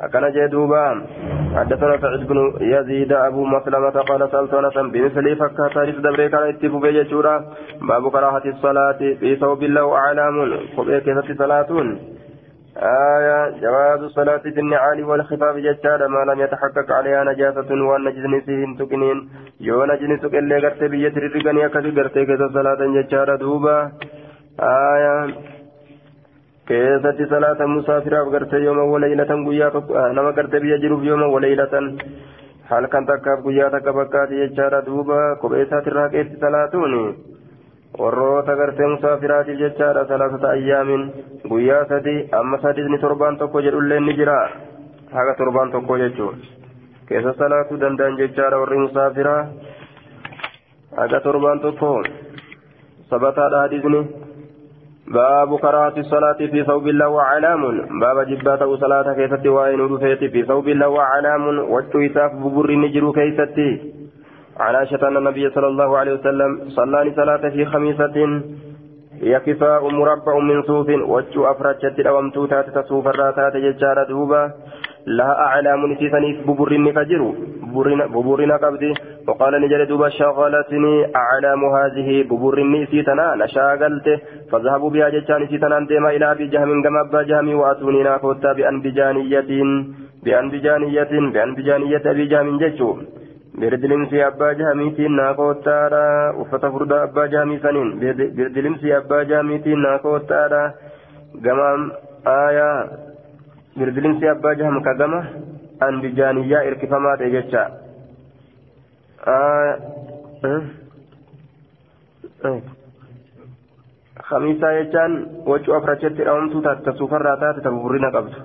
[0.01, 1.07] أكن جدوبا
[1.57, 6.79] حدثنا سعيد بن يزيد أبو مسلمة قال سألت أنس بمثل فكا تاريخ دبري كان اتفو
[6.79, 7.45] بيجورا
[7.89, 10.37] باب كراهة الصلاة؟ في ثوب الله أعلام.
[10.77, 11.71] قبل كيف صلاة
[12.77, 19.29] آية جواز الصلاة في النعال والخفاف جتار ما لم يتحقق عليها نجاسة والنجس فيهن تكنين
[19.61, 23.93] يو نجس تكن لغرت بيت رقني أكد غرت كذا صلاة جتار دوبا
[24.61, 25.55] آية
[27.31, 31.99] salaata musaafiraaf gartee yooma walaylatan guyyaa tokko nama gartee biyya jiruuf yooma walaylatan
[32.71, 37.03] halkan takkaaf guyyaa takka bakkaati jechaadha duuba kophee isaatirraa qeessi salaatuuni
[37.99, 41.03] warroota gartee musaafiraatiif jechaadha salaasata ayyaamin.
[41.49, 44.39] Guyyaa sadi amma sadisni torbaan tokko jedhulleen ni jira.
[45.13, 46.43] Haga torbaan tokko jechuun
[47.09, 49.43] keessa salaatuu danda'an jechaadha warri musaafiraa
[50.97, 51.91] haga torbaan tokko
[53.11, 54.01] sabataadha hadisni
[55.15, 57.77] baabu karaati salaati fi sawbilla waa calaamun.
[58.01, 62.77] Baaba jibbaa ta'uu salaata keessatti waa'ee nu dhufeeti fi sawbilla waa calaamun wachuu isaaf buburri
[62.77, 63.69] ni jiru keessatti.
[64.61, 68.17] عن عائشة أن النبي صلى الله عليه وسلم صلى صلاة في خميسة
[69.23, 74.53] هي كفاء مربع من صوف وجه أفرجت الأوامتو تات تصوف الراتات ججارة دوبا.
[75.07, 77.23] لها أعلام نسيسني ببرين فجر
[78.15, 78.93] ببرين قبدي
[79.29, 83.35] وقال نجل دوبا شغلتني أعلام هذه ببرين نسيتنا.
[83.35, 84.09] نشاغلت.
[84.51, 85.87] فذهبوا بها ججان نسيتنا.
[85.91, 89.51] ديما إلى أبي جهم كما أبا جهم وأتوني ناكوتا بأنبجانية
[90.25, 92.91] بأنبجانية بأنبجانية أبي جهم ججو.
[93.61, 96.03] Birdilimsi abbaa jahamiitiin naa koottaadha
[96.45, 97.91] uffata furdaa abbaa jahamii saniin
[98.39, 100.63] birdilimsi abbaa jahamiitiin naa koottaadha
[101.47, 101.69] gama
[102.37, 102.77] aayaa
[103.79, 105.21] birdilimsi abbaa jaham ka gama
[105.89, 107.63] anbijaaniyyaa irkifamaa ta'e jecha
[114.29, 115.15] khamiisaa jechaan
[115.53, 118.39] wachuu afrachetti dhawamtuu taate tasuufarraa taate ta buburrina qabdu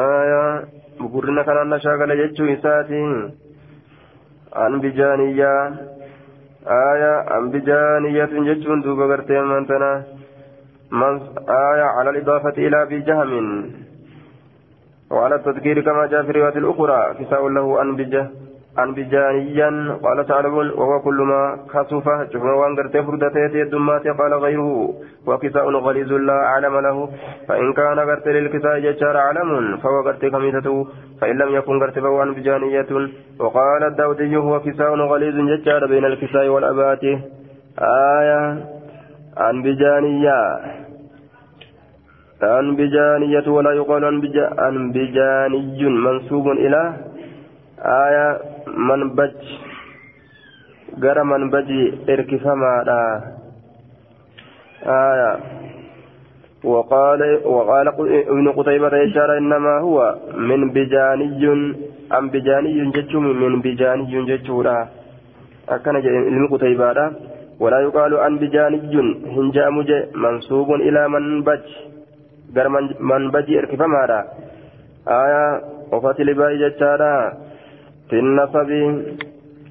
[0.00, 0.50] aayaa
[1.06, 3.00] bukurrina kanaan na shaagala jechuu isaati
[4.66, 5.62] anbijaaniyyaa
[6.82, 9.90] aya anbijaaniyyatin jechuun duuba gartee mantana
[11.46, 13.70] aya على الإضافة إلى أبي جهم
[15.10, 18.30] وعلى التذكير كما جاء في الرواية الأخرى كساء له أنبجه
[18.78, 24.94] أنبجانيا قال تعلمون وهو كل ما خسف شوفنا وان قرتي فردتي الدمات قال غيره
[25.26, 27.08] وكساء غليظ لا أعلم له
[27.48, 30.86] فإن كان قرتي للكساء ججار علم فهو قرتي خميسته
[31.20, 32.90] فإن لم يكن قرتي فهو أنبجانية
[33.40, 37.04] وقال الداودي هو كساء غليظ ججار بين الكساء والأبات.
[38.18, 38.64] آية
[39.50, 40.40] أنبجانية
[42.42, 44.04] أنبجانية ولا يقال
[44.68, 46.92] أنبجاني منسوب إلى
[47.78, 49.34] آية منبج
[51.02, 53.00] gara manbaji erkifamaadha
[54.86, 55.32] آية
[56.64, 57.88] وقال وقال
[58.32, 59.98] ابن قتيبة إشارة إنما هو
[60.36, 61.44] من بجاني
[62.18, 64.88] أنبجاني جتشو من بجاني جتشورا
[65.68, 67.06] أكن علم قتيبادا
[67.60, 68.78] ولا يقال أنبجاني
[69.36, 71.64] هنجامج منصوب إلى منبج
[72.56, 72.68] غير
[73.00, 74.20] منبج إركفمارا
[75.08, 75.44] آية
[75.92, 77.14] وفتل باي جتشارا
[78.10, 78.70] في النصب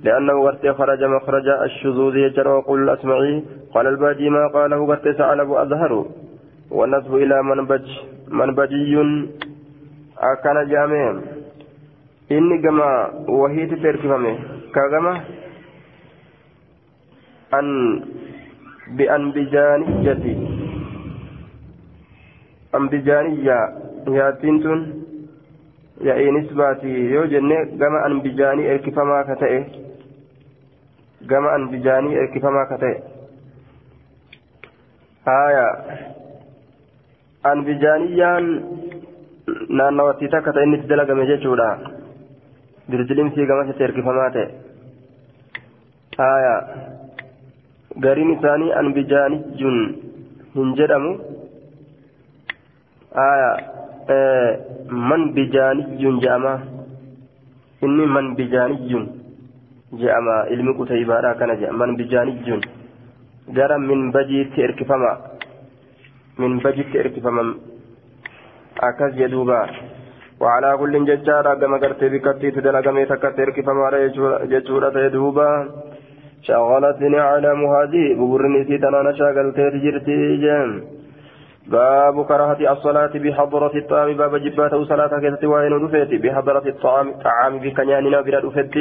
[0.04, 3.44] لأنه ورث خرج مخرج الشذوذ يجر وقل الأسمعي
[3.74, 6.06] قال الباجي ما قاله ورث ثعلب أظهر
[6.72, 7.86] والنصب إلى منبج
[8.28, 8.96] منبجي.
[10.18, 11.22] أكان جامع.
[12.32, 12.90] إني كما
[13.30, 14.38] وهيت تركفمه
[14.74, 15.22] كما
[17.54, 18.02] أن
[18.98, 20.26] بأنبجانية.
[22.76, 23.60] أنبجانية.
[24.08, 25.05] يا تنتن
[26.02, 29.86] يا إنسباتي يو جنة كما أنبجاني إركفما كتئه
[31.30, 32.96] gama an bijaanii erkifamaa ka ta'e
[35.28, 35.66] haya
[37.52, 38.50] an bijaaniyyaan
[39.80, 41.70] naannawattii takka ta'e inni itti dalagame jechuudha
[42.92, 44.46] dirdilimsii gamasitti erkifamaa ta'e
[46.20, 46.54] haya
[48.08, 49.80] gariin isaanii an bijaanijjun
[50.60, 51.16] hin jedhamu
[53.22, 53.50] haya
[54.08, 56.54] man bijaanijjun jedhama
[57.82, 59.06] inni man bijaanijjun
[60.02, 62.62] je'ama ilmi qutaybaadha kana je'a man bijaanijjun
[63.58, 65.12] gara min bajiitti erkifama
[66.38, 67.44] min bajitti erkifama
[68.90, 69.60] akkas jedhuuba
[70.40, 73.88] وعلى كل ججارة كما قرت بكتي تدلقمي تكت اركفما
[74.52, 75.50] ججورة يدوبا
[76.48, 80.72] شغلتني على هذه بورني سيتنا نشاغلت تجرتي جم
[81.68, 84.18] باب كراهة الصلاة بحضرة الطعام.
[84.18, 88.76] باب جباته صلاة كيست وين رفيت بحضرة الطعام طعام بكنياننا بلا رفيت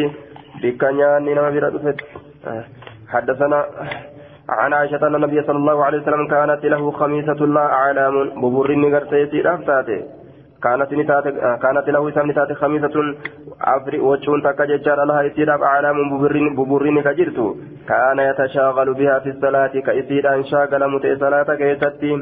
[0.62, 1.96] بكنياننا بلا رفيت
[3.08, 3.66] حدثنا
[4.48, 8.14] عن عائشة أن النبي صلى الله عليه وسلم كانت له خميسة لا أعلام.
[8.42, 10.00] ببرني قرتيتي رفتاته
[10.62, 11.24] كانت نتات
[11.62, 13.14] كانت له سم نتات خميسة.
[13.60, 17.38] أفري وجهون تكا ججار لها إسيراب أعلام ببرين ببرين كجرت
[17.88, 19.74] كان يتشاغل بها في الصلاة.
[19.86, 22.12] كإسير أن شاغل متئ صلاة كيستي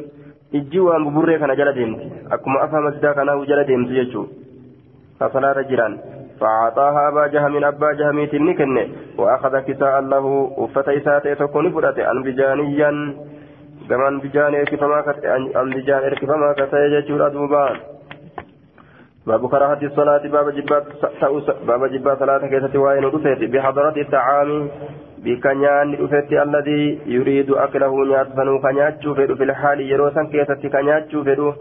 [0.53, 2.07] ijji waan buburree kana jala deemti.
[2.31, 4.27] Akkuma afa masjidaa kanaa jala deemti jechuu
[5.19, 5.99] fasalaata jiran
[6.43, 8.89] فأعطاها أبا جهم أبا جهميت نكن
[9.19, 10.27] وأخذ كساء له
[10.59, 12.91] أفت إساءة تكون فرأت أنبجانيا
[13.89, 14.99] كما أنبجان إركفما
[15.63, 17.67] أنبجان إركفما كسيجة دوبا
[19.27, 20.85] باب كراهة الصلاة باب جبات
[21.67, 23.05] باب جبات صلاة كيسة وين
[23.53, 24.69] بحضرة الطعام
[25.25, 31.53] بكنيان رفت الذي يريد أكله نياتفنو كنياتشو فدو في الحال يروسا كيسة كنياتشو فدو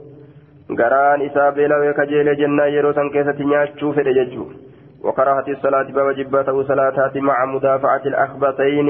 [0.79, 4.45] غران إسابيلا وكجيل جنة يروسا كيسة نياتشو فدو ججو
[5.05, 8.89] وكراهة الصلاة باب جباته صلاتات مع مدافعة الأخبطين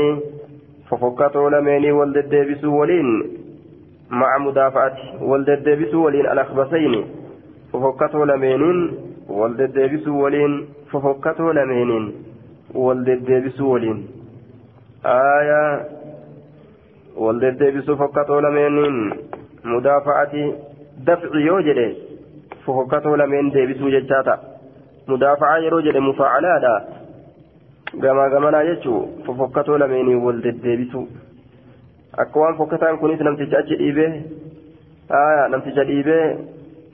[0.90, 3.08] ففكتوا لميني والددبسوا ولين
[4.10, 7.06] مع مدافعة والددبسوا ولين الأخبطين
[7.74, 8.92] ففكتوا لمينين
[9.30, 12.14] والددبسوا ولين ففكتوا لمينين
[12.76, 14.08] والددبسوا ولين
[15.06, 15.86] آية
[17.18, 19.14] والددبسوا فكتوا لمينين
[19.64, 20.34] مدافعة
[21.08, 21.96] دفع يوجد
[22.66, 24.40] ففكتوا لمين ديبسوا ججاتا
[25.08, 27.02] مدافعة يروجد مفاعلادا
[28.00, 31.02] gama gamanaa jechuun fofokkatoo lameenii wal deddeebisu
[32.24, 34.12] akka waan fokkataan kunis namticha achi dhiibee
[35.22, 36.38] aya namticha dhiibee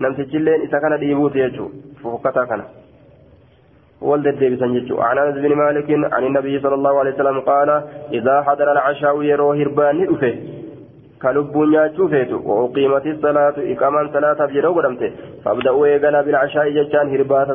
[0.05, 2.65] namtichilleen isa kana dhiibuuti jechuun fofokkataa kana
[4.10, 7.68] ولد بسن جتشو عن انس بن مالك عن النبي صلى الله عليه وسلم قال
[8.12, 10.34] اذا حضر العشاء يرو هربان دفه
[11.22, 15.02] كلب نياتشو فيتو واقيمت الصلاه اقاما صلاه بجرو قدمت
[15.44, 17.48] فابداوا ايغلا بالعشاء جتشان هربات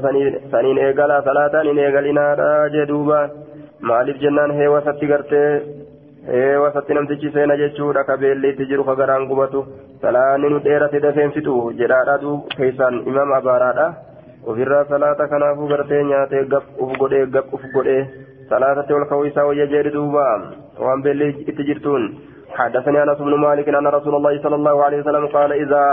[0.54, 2.26] سنين ايغلا صلاه ان ايغلنا
[2.74, 3.22] جدوبا
[3.90, 5.44] مالف جنان هي وسط غرتي
[6.30, 9.60] ee wasatti namtichi seena jechuudha ka beelliitti jiru ka garaan gubatu
[10.02, 13.86] salaanni nu dheerate dafeensitu jedhaadha duu keessaan imama abaaraadha
[14.47, 18.03] Ofirraa salaata kanaafuu gartee nyaatee gaf uf godhee gaf uf godhee
[18.51, 20.27] salaatatti ol ka'uu isaa wayya jedhe duuba.
[20.85, 22.13] Waan beelli itti jirtuun.
[22.53, 25.85] حدثني انس بن مالك ان رسول الله صلى الله عليه وسلم قال اذا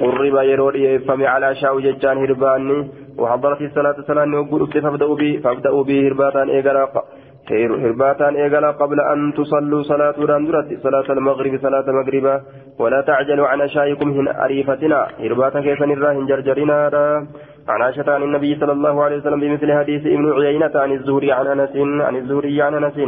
[0.00, 2.78] قرب يرودي فمي على شاو ججان هرباني
[3.18, 6.88] وحضرت الصلاة صلاة وقل فابدأوا به فابدأوا به هرباتان إيقلا
[7.50, 12.26] هرباتان إيقلا قبل أن تصلوا صلاة راندرت صلاة المغرب صلاة المغرب
[12.78, 16.78] ولا تعجلوا عن أشائكم هن أريفتنا هرباتا كيف نراهن جرجرنا
[17.68, 21.46] عن عائشة عن النبي صلى الله عليه وسلم بمثل حديث ابن عيينة عن الزهري عن
[21.46, 21.76] أنس
[22.06, 22.98] عن الزهري عن أنس.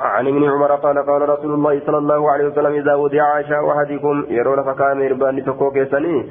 [0.00, 4.26] عن ابن عمر قال قال رسول الله صلى الله عليه وسلم إذا وضع عشاء أحدكم
[4.28, 6.26] يرون فكان يربان تكو كيسني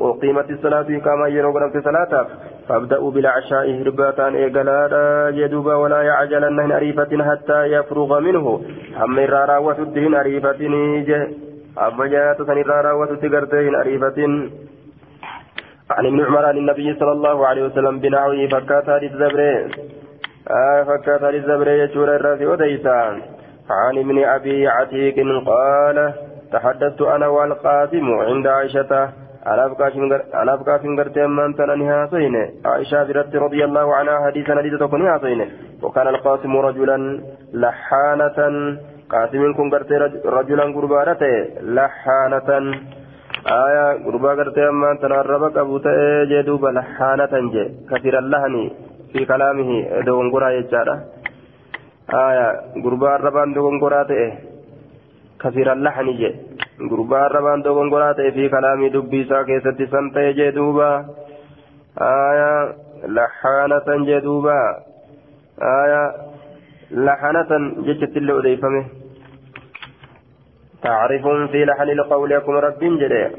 [0.00, 2.26] وقيمت الصلاة كما يرون في صلاة
[2.68, 8.62] فابدأوا بالعشاء هرباتان إيقالا جدوبا ولا يعجلن أريفة حتى يفرغ منه.
[9.04, 10.60] أما الرارا وسدهن أريفة
[11.78, 14.18] أما جاءت سنرارا وسد قرتهن أريفة
[15.96, 19.54] عن ابن عمر عن النبي صلى الله عليه وسلم بنحوه فكات حديث زبري
[20.50, 23.14] آه فكات حديث زبري يجور الراسي وديسان
[23.70, 26.12] عن ابن أبي عتيق قال
[26.52, 29.08] تحدثت أنا والقاسم عند عائشة.
[29.46, 29.64] أنا
[30.54, 35.46] أبقى في غرتي أمان تنانها سينة عائشة برت رضي الله عنها حديثا حديث تكونها سينة
[35.82, 37.20] وكان القاسم رجلا
[37.54, 38.38] لحانة.
[39.10, 39.70] قاسم كن
[40.24, 41.34] رجلا قربانته
[41.76, 42.48] لحانة.
[43.46, 48.70] آية قربا غرتي أمان تنربك أبو تأي جدوب لحانة جي كثير اللهن
[49.12, 49.70] في كلامه
[50.06, 50.96] دونغورا يجارة
[52.14, 52.46] آية
[52.84, 54.32] قربا ربان دونغورا تأي
[55.42, 56.30] كثير اللحن جي
[56.90, 60.88] gurbaa arrabaan dogongoraa ta'e fi kalaamii dubbii isaa keessatti san ta'e jee duuba
[62.06, 62.62] aayaa
[63.18, 64.56] laxaanatan jee duuba
[65.72, 66.08] aayaa
[67.08, 68.24] laxanatan jechatti
[70.81, 73.31] illee odeeffame tacrifuun fi laxani lqawli akkuma rabbiin jedhe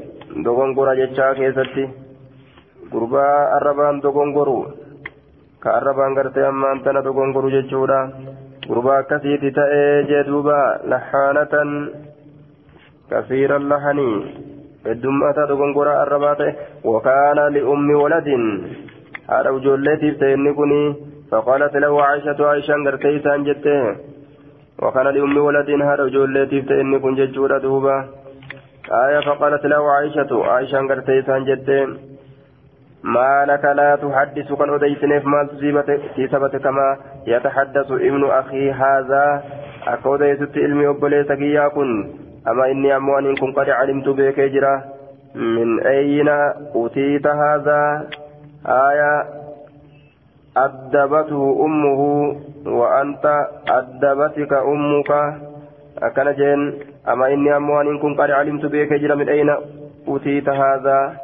[0.43, 1.89] dogongora jechaa keessatti
[2.91, 4.65] gurbaa arrabaan dogongoru
[5.59, 8.09] ka arrabaan gartee ammaan tana dogongoru jechuudha
[8.67, 11.89] gurbaa akkasiiti ta'ee jee duuba laxaanatan
[13.11, 13.99] كثير اللحن
[14.87, 18.27] الدمة دغنغورا الرباطة وكان لأم ولد
[19.29, 20.95] هذا وجولتي بتينكني
[21.31, 23.95] فقالت له عائشة عائشة غرتيسان جته
[24.84, 27.96] وكان لأم ولد هذا وجولتي بتينكن ججورا دوبا
[28.92, 31.86] آية فقالت له عائشة عائشة غرتيسان جته
[33.04, 39.42] ما لك لا تحدث كان أديسنف ما تصيبت كما يتحدث ابن أخي هذا.
[39.86, 42.10] أكوديست علمي أبوليسك يا كن.
[42.48, 44.84] أما إني أمو أن كن قد علمت بك جرا.
[45.34, 46.28] من أين
[46.74, 48.08] أوتيت هذا؟
[48.66, 49.24] آية
[50.56, 52.00] أدبته أمه
[52.66, 53.24] وأنت
[53.68, 55.10] أدبتك أمك.
[56.02, 56.60] أكن جين
[57.08, 59.50] أما إني أمو أن كن قد علمت بك جرا من أين
[60.08, 61.16] أوتيت هذا؟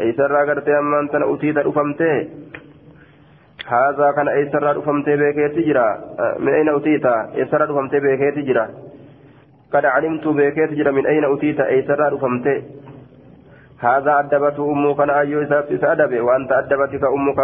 [0.00, 2.28] أي سرى قرت أما أنت أوتيت أفهمته
[3.68, 5.88] هذا كان أي سرى أفهمته بك تجرا
[6.38, 8.66] من أين أوتيت؟ أي سرى أفهمته بك تجرا
[9.72, 12.46] قد علمت بكيت جرى من أين أتيت أي سرار فمت
[13.78, 15.00] هذا أدبته أمك.
[15.00, 15.42] أنا أيو
[15.92, 17.40] أدب وأنت أدبتك أمك.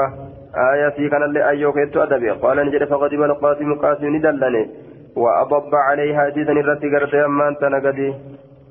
[0.56, 4.70] آية كان اللي أيو كيت أدب قال نجد فغضب القاسم قاسم ندلني.
[5.16, 8.14] وأضب عليها جيدا الرتي قرت أما أنت نقدي.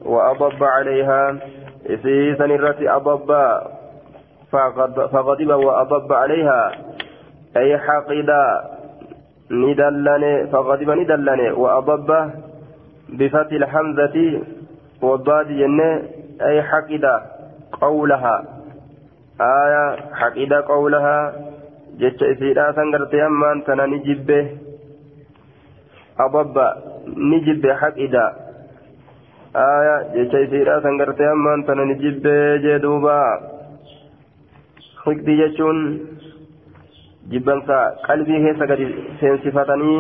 [0.06, 1.38] وأضب عليها
[1.86, 3.30] إسيسا الرتي أضب.
[5.12, 6.72] فغضب وأضب عليها.
[7.58, 8.44] أي حقيدا
[9.52, 11.52] ندلني فغضب ندلني.
[11.52, 12.32] وأضب
[13.10, 14.42] بفتح الحمزة
[15.02, 16.02] والضاد جنة
[16.42, 17.06] أي حقد
[17.82, 18.44] قولها.
[19.42, 21.34] آية حقد قولها.
[22.02, 24.30] جتش إسيرا سنغرت أمان تنا نجب
[26.26, 26.56] أضب
[27.32, 28.16] نجب حقد
[29.76, 32.26] آية جتش إسيرا سنغرت أمان تنا نجب
[32.66, 33.22] جدوبا
[35.04, 35.78] حقد جتشون
[37.32, 38.86] jibbansa qalbii keessa gadi
[39.20, 40.00] seensifatanii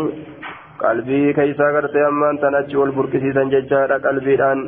[0.83, 4.59] qalbii keeysaa gartee ammaan tan achi ol burqisiisan jechaadha qalbiidhaan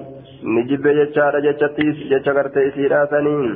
[0.53, 3.47] ni jibbe jechaadha jechattiis jecha gartee isiidhaasaniin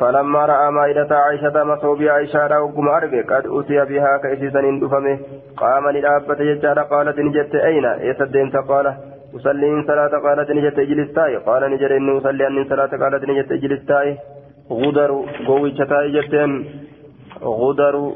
[0.00, 5.18] فلما رأى مائدة عائشة مصوب عائشة وقم أرجع قد أتي بها كأسيسن دفمه.
[5.56, 8.86] قام للأبة يجار قالت نجت أين؟ يسدين قال
[9.36, 13.84] أصلي صلاة قالت نجت اجلس تاي قال نجر إني أصلي أن صلاة قالت نجت اجلس
[13.86, 14.18] تاي
[14.70, 15.10] غدر
[15.46, 16.52] قوي تاي جتين.
[17.42, 18.12] غدر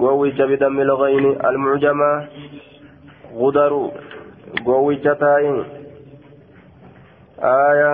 [0.00, 2.26] قويش بدم الغين المعجمة.
[3.34, 3.90] غدر
[4.66, 5.64] قويش تاين
[7.42, 7.92] آية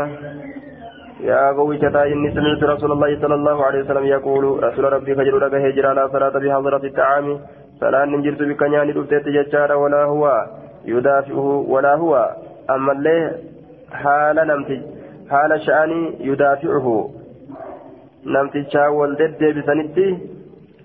[1.20, 5.54] يا قويش تاين سمعت رسول الله صلى الله عليه وسلم يقول رسول ربي فجر لك
[5.54, 7.40] هجر لا صلاة بحضرة الطعام.
[7.80, 10.46] فلا ننجرت بك نياني دفتت ججار ولا هو
[10.84, 12.30] يدافعه ولا هو.
[12.70, 13.18] أما اللي
[13.92, 14.80] حال نمتج
[15.30, 17.10] حال شأني يدافعه.
[18.26, 20.08] نمتج شاول دد بسنتي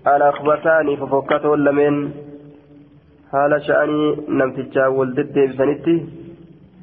[0.08, 2.12] الأخبثان ففكتون لمن
[3.32, 6.06] حال شأني نمتجا ولدت بسنتي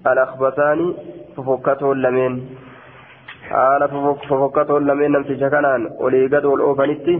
[0.06, 0.94] الأخبثان
[1.36, 2.32] ففكتون لمن
[3.50, 3.82] حال
[4.28, 7.14] ففكتون لمن نمتجا كانان ولي قد والأوفنتي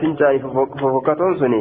[0.00, 0.40] tincaani
[0.80, 1.60] fofokkatoon suni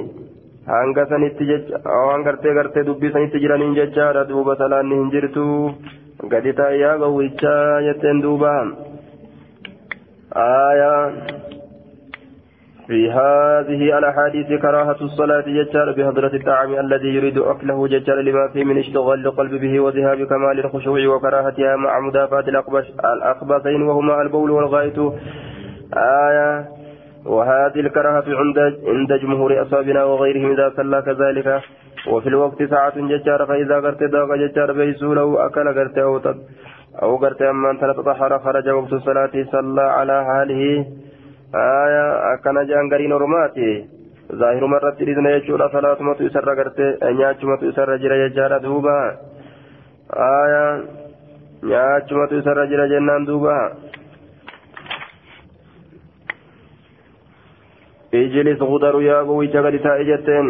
[0.67, 5.45] hanga sanitti jecha waan gartee gartee dubbii sanitti jiraniin jechaadha duuba salaanni hin jirtu
[6.34, 8.52] gadi taayyaa gowwichaa jetteen duuba
[10.46, 11.02] aayaa
[12.92, 18.77] في هذه الأحاديث كراهة الصلاة ججار بحضرة الطعام الذي يريد أكله ججار لما فيه من
[18.77, 22.46] اشتغال القلب به وذهاب كمال الخشوع وكراهتها مع مدافعة
[23.13, 25.13] الأخبثين وهما البول والغاية
[25.98, 26.65] آية.
[27.25, 31.62] وهذه الكراهة عند عند جمهور أصحابنا وغيرهم إذا صلى كذلك.
[32.08, 35.98] وفي الوقت ساعة ججار فإذا قرت ذاق ججار بيسوله أكل قرت
[37.04, 40.85] أو قرت أما أنت تطهر خرج وقت الصلاة صلى على حاله.
[41.56, 43.85] آية أكن جان قرين رماتي
[44.31, 49.17] ظاهر مرة إذن يجول صلاة متو يسر قرت نياتش متو يسر جرى يجار دوبا
[50.13, 50.83] آية
[51.63, 53.58] نياتش متو يسر جرى جنان دوبا
[58.13, 60.47] اجلس غدر يا أبوي جغل تائجتين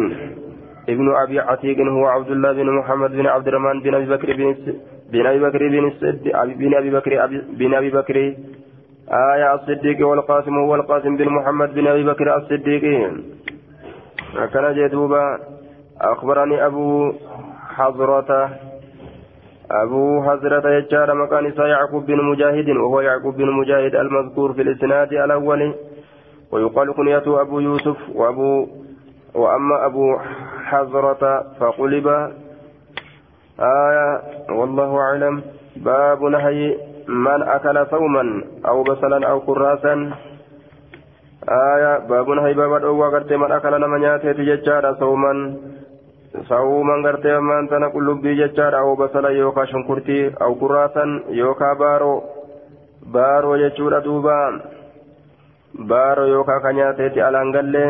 [0.88, 4.56] ابن أبي عتيق هو عبد الله بن محمد بن عبد الرحمن بن أبي بكر بن
[5.12, 5.84] بن أبي بكر بن
[6.58, 7.12] بن أبي بكر
[7.58, 8.34] بن أبي بكر
[9.12, 12.82] آية الصديق والقاسم هو القاسم بن محمد بن أبي بكر الصديق.
[14.52, 15.38] كان جدوبا
[16.00, 17.12] أخبرني أبو
[17.76, 18.50] حضرة
[19.70, 25.74] أبو حضرة يجار مكان يعقوب بن مجاهد وهو يعقوب بن مجاهد المذكور في الإسناد الأول.
[26.52, 28.66] ويقال كنيته أبو يوسف وأبو
[29.34, 30.18] وأما أبو
[30.64, 32.08] حضرة فقلب.
[33.60, 35.42] آية والله أعلم.
[35.76, 40.12] باب نهي من أكل ثوما أو بصلا أو كراسا.
[41.48, 45.56] آية باب باب الأوى قرتي من أكل نما نياتي تججارا ثوما
[46.48, 52.22] ثوما قرتي من تنقل لبي ججارا أو بصلا يوكا شنكرتي أو كراسا يوكا بارو.
[53.02, 54.60] بارو ججورا دوبا.
[55.74, 57.86] بارو يوكا كنياتي ألانقلي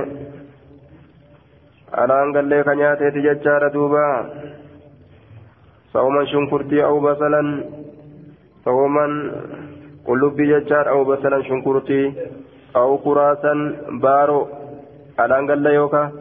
[1.98, 4.08] ألانقلي كنياتي تججارا دوبا.
[5.92, 7.42] صوما شنكرتي أو بصلا
[8.64, 9.06] صوما
[10.06, 12.12] قلوبي ججار أو بصلا شنكرتي
[12.76, 13.54] أو كراسا
[14.02, 14.48] بارو
[15.20, 16.12] ألان قال يوكا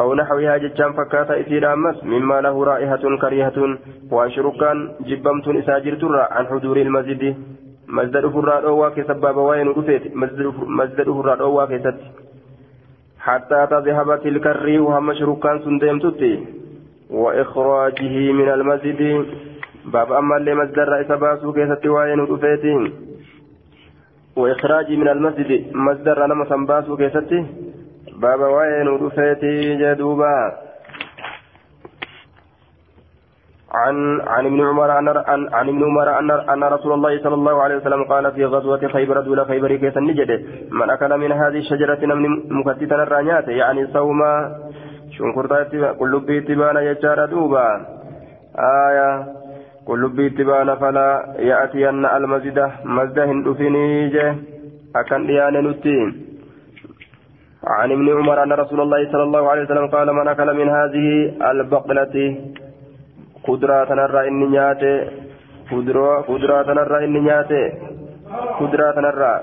[0.00, 3.58] أو نحوها ججان فكاتا إثير أمس مما له رائحة كريهة
[4.10, 4.76] وأشركان
[5.08, 7.22] جبمت إساجر ترى عن حضور المسجد
[7.88, 10.04] مسجد فراد أواك سباب وين رفيت
[10.76, 12.00] مسجد فراد أواك ست
[13.20, 16.32] حتى تذهب تلك الريح هم شركان سندمتتي
[17.10, 19.00] وإخراجه من المسجد
[19.84, 22.92] باب أما اللي مصدر رئيس باسو كيست وين رفيتين
[24.36, 27.32] وإخراجه من المسجد مصدر لما سنباسو كيست
[28.22, 30.52] باب وين رفيتي جدوبا
[33.74, 35.08] عن عن ابن عمر عن
[35.52, 39.20] عن ابن عمر ان ان رسول الله صلى الله عليه وسلم قال في غزوه خيبر
[39.20, 40.30] دول خيبر كيس النجد
[40.70, 44.32] من اكل من هذه الشجره من مكتتا الرانيات يعني صوما
[45.16, 47.64] shunkurtaatti qullubbiitti baana jechaadha duuba.
[48.54, 49.08] Aya
[50.80, 54.26] falaa ya'tiyanna almasjida masjida hin dhufinii je
[54.94, 55.96] akkan dhiyaane nutti.
[57.60, 61.08] عن ابن عمر أن رسول الله صلى الله عليه وسلم قال من أكل من هذه
[61.50, 62.14] البقلة
[63.46, 64.94] خضرة تنرى إني نياتي
[65.70, 67.62] خضرة تنرى نياتي
[68.58, 69.34] خضرة تنرى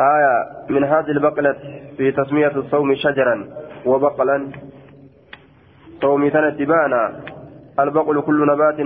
[0.00, 0.34] آية
[0.74, 1.56] من هذه البقلة
[1.96, 3.36] في تسمية الصوم شجرا
[3.86, 4.36] وبقلا
[6.02, 7.02] صومي تنتبانا
[7.79, 8.79] البقل كل نبات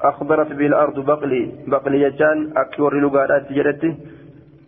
[0.00, 3.90] أخضرت به الأرض بقلي بقلي يجان أكور لغارات جرتي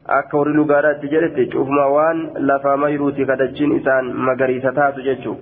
[0.09, 2.17] أكور لغارات جرتي شوف موان
[2.49, 5.35] لفا ميروتي كدجين إسان مغريسة تاتو ججو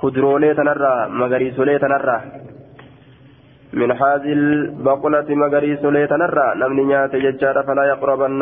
[0.00, 2.18] خضرولي تنرى مغريسولي تنرى
[3.72, 8.40] من هذه البقلة مغريسولي تنرى نمني نيات ججار فلا يقربن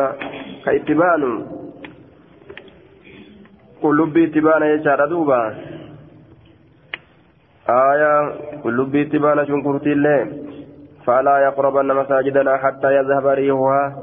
[0.64, 1.32] كاتبانو
[3.84, 5.38] qullubbiitti baana jechaadha duuba
[7.69, 8.13] آية
[8.63, 10.49] qullubbiitti baana shunkurtiillee
[11.05, 13.97] فلا يقربن مساجدنا حتى يذهب ريحها.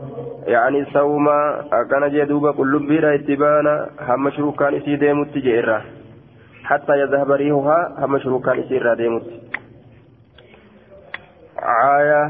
[0.46, 1.28] يعني الصوم
[1.72, 5.84] أكن جدوبا قلوب بيرا اتبانا هم شروكان إسي ديمت جئرة
[6.64, 9.22] حتى يذهب ريحها هم شروكان إسي ديمت
[11.98, 12.22] آية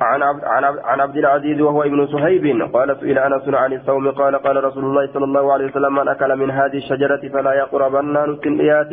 [0.00, 2.44] عن عبد, عن, عبد عن العزيز وهو ابن صهيب
[2.74, 6.36] قال سئل أنس عن الصوم قال قال رسول الله صلى الله عليه وسلم من أكل
[6.36, 8.92] من هذه الشجرة فلا يقربن نتنيات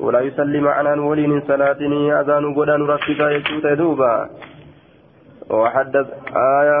[0.00, 1.80] ولا يسلم معنا ولي من صلاة
[2.20, 4.28] أذان غدا نرفق يجوت دوبا
[5.50, 6.06] وحدث
[6.60, 6.80] آية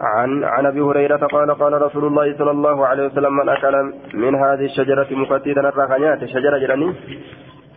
[0.00, 4.34] عن عن أبي هريرة قال قال رسول الله صلى الله عليه وسلم من أكل من
[4.34, 6.94] هذه الشجرة مفتيتا الركنيات شجرة جراني.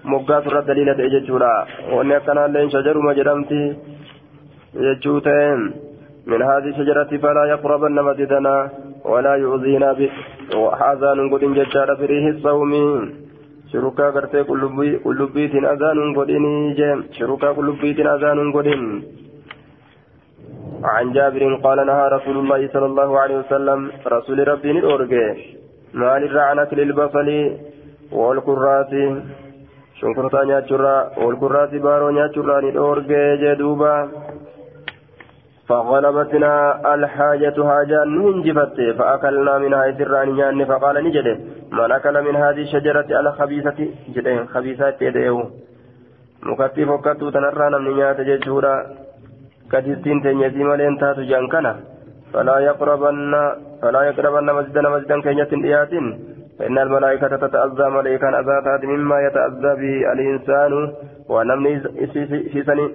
[0.05, 3.63] مقاس الدليل تججورا وأن كان لين شجر ما جرمتي.
[4.75, 5.73] يجوتين.
[6.27, 8.69] من هذه الشجرة فلا يقربن مسجدنا
[9.05, 10.11] ولا يؤذينا به.
[10.55, 12.71] وهذا نقول ججار فريه الصوم.
[13.71, 14.43] شركا غرتي
[15.03, 16.99] كل بيت أذان قدني جيم.
[17.17, 19.01] شركا كل بيت أذان قدن
[20.83, 25.27] عن جابر قال نهى رسول الله صلى الله عليه وسلم رسول ربي الأورجي
[25.93, 27.29] ما للرعنة للبصل
[28.11, 28.93] والكرات
[29.99, 33.95] شنكرتا نياتشرا والكرات بارو نياتشرا الأورجي جدوبا.
[35.70, 36.52] فغلبتنا
[36.94, 41.36] الحاجة حاجة ننجفت فأكلنا منها إسران نيان فقال نجده
[41.72, 43.78] من أكل من هذه الشجرة على خبيثة
[44.14, 45.38] جده خبيثات يديه
[46.42, 48.74] مكتف وكتو تنرى نمنيات ججورا
[49.72, 51.72] قدستين تنيتي ملين تاتو جانكنا
[52.32, 53.32] فلا يقربن
[53.82, 55.92] فلا يقربن مسجدنا مسجدا كينية إيات
[56.61, 60.93] فإن الملائكة تتأذى ملائكا أذاتات مما يتأذى به الإنسان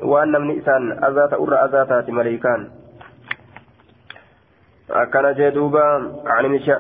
[0.03, 2.69] وأن نمني إسان أذات أرى أذاتات ملائكان.
[4.91, 5.85] أكن جدوبا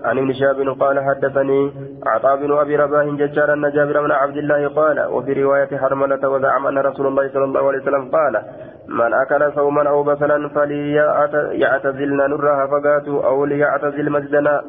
[0.05, 1.73] عن ابن شاب قال حدثني
[2.07, 6.67] عطاء بن أبي رباح ججار أن جابر بن عبد الله قال وفي رواية حرملة وزعم
[6.67, 8.43] أن رسول الله صلى الله عليه وسلم قال
[8.89, 14.63] من أكل صوما أو بصلا فليعتزلنا نرها فقاتوا أو ليعتزل مسجدنا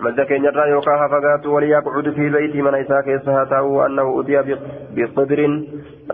[0.00, 4.56] مسجد كين يرى يوكاها فقاتوا وليقعد في بيتي من إساك يسهته أنه أتي
[4.96, 5.62] بقدر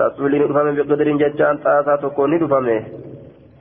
[0.01, 2.83] رسول رفم بقدر ججان تاسا تكون رفمه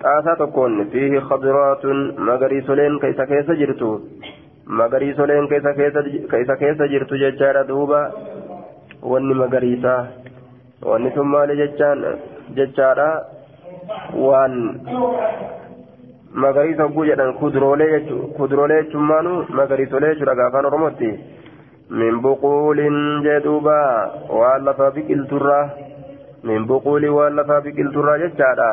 [0.03, 3.89] xaasaa tokkoon fiihi khadiraatun magariisoleen ka isa keessa jirtu
[4.79, 8.01] magariisoleen ka isa keessa jirtu jechaadha duuba
[9.11, 10.01] wanni magariisaa
[10.89, 11.55] wanni sun maali
[12.59, 13.07] jechaadha
[14.27, 14.55] waan
[16.43, 21.09] magariisa hogguu jedhan kuduroolee jechumaanu magariisolee jechuudha gaafaan oromootti
[22.01, 23.77] min buquulin jee duuba
[24.41, 25.63] waan lafaa biqilturraa
[26.49, 28.69] min buquulii waan lafaa biqilturraa jechaadha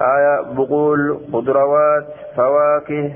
[0.00, 3.12] آية بقول خضروات فواكه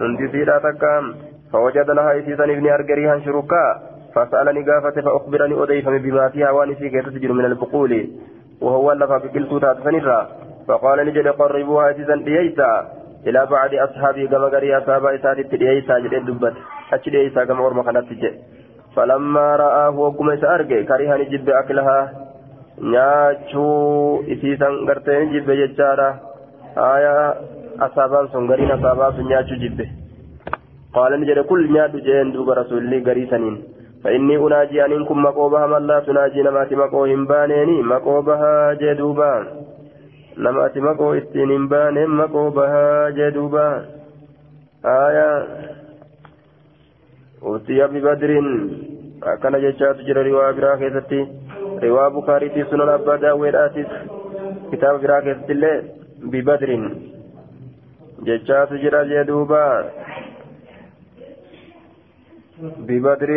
[0.00, 1.14] انتسيرا تكام.
[1.52, 3.82] فوجد لها إسيسا ابن أرقريها شركاء.
[4.14, 8.08] فسألني قافة فأخبرني أضيف بما فيها وانسي كي تسجل من البقول.
[8.60, 10.28] وهو لفا بكلتو تاتفنرا
[10.68, 12.88] فقال نجد قربوها إسيسا لييسا
[13.26, 16.54] إلى بعد أصحابي كما قري أصحاب إساتي لييسا جد دبت
[16.92, 17.82] أتش لييسا كما أرمى
[18.96, 22.27] فلما رآه وقم إسا كريها نجد أكلها
[22.80, 26.08] nyaachuu isiisan gartee ni jibbe jechaadha
[26.90, 27.14] aya
[27.86, 29.88] asaabaan sun gariin asaabaa sun nyaachuu jibbe
[30.94, 33.58] qaala ni jedhe kul nyaadhu jeen duuba rasuulli garii saniin
[34.04, 39.32] فإني أناجي أن إنكم مقوبها من لا تناجي نماتي مقو هنبانيني مقوبها جدوبا
[40.38, 43.68] نماتي مقو استين هنبانين مقوبها جدوبا
[44.84, 45.30] آية
[47.42, 48.30] أوتي ببدر
[49.42, 51.26] كان جيشات جرى رواية براكة
[51.84, 53.86] رواه بخاري في سنن أبا داود آتيس
[54.72, 55.82] كتاب براك الله
[56.30, 56.70] ببدر
[58.26, 59.64] ججات جرى جدوبا
[62.86, 63.30] ببدر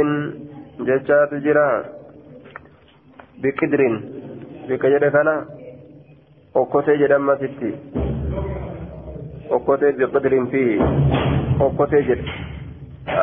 [0.88, 1.70] ججات جرى
[3.44, 3.82] بقدر
[4.70, 5.36] بكجر خنا
[6.62, 7.70] okkotee jedhamasitti
[9.56, 10.82] okkotee biqidrin fii
[11.66, 12.26] okkotee jedhe.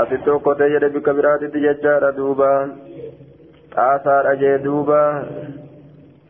[0.00, 2.60] Asitti okkotee jedhe bikka biraatitti jechaadha duubaa
[3.78, 5.02] xaasaadha jee duuba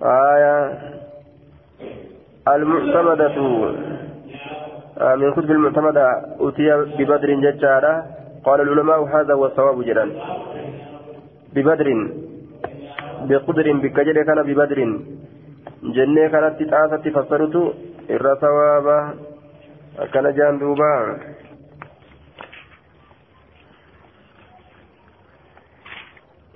[0.03, 0.79] آية
[2.49, 3.37] المعتمدة
[5.17, 6.07] من كتب المعتمدة
[6.41, 6.69] أتي
[6.99, 7.95] ببدر ججارة
[8.45, 10.07] قال العلماء هذا هو الصواب جدا.
[11.55, 11.89] ببدر
[13.29, 14.79] بقدر بكجر كان ببدر
[15.83, 17.55] جنة كانت تتعاثة فسرت
[18.11, 18.99] إر ثوابا
[20.13, 20.93] كان جان دوبا.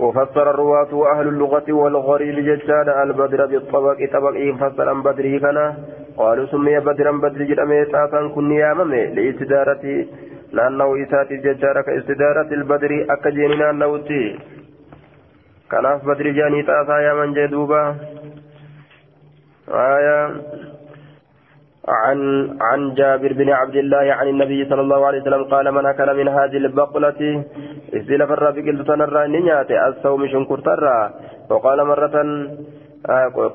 [0.02, 5.58] وفسر الرواة وأهل اللغة والغريب ججاد البدر بالطبق طبق فسر بدره كان
[6.16, 9.84] قالوا سمي بدرا بدر جرمي تاسا كن ياممي لإستدارة
[10.56, 14.24] نانو إساتي ججارة كاستدارة البدر أكجين نانوتي
[15.70, 17.82] كناف بدر جاني تاسا يامن جدوبا.
[19.68, 20.18] آية
[21.88, 22.18] عن
[22.60, 26.28] عن جابر بن عبد الله عن النبي صلى الله عليه وسلم قال من أكل من
[26.28, 27.44] هذه البقلة
[27.92, 31.10] إذ فرا بقلت تنرى نيات الصوم شنكر ترى
[31.50, 32.16] وقال مرة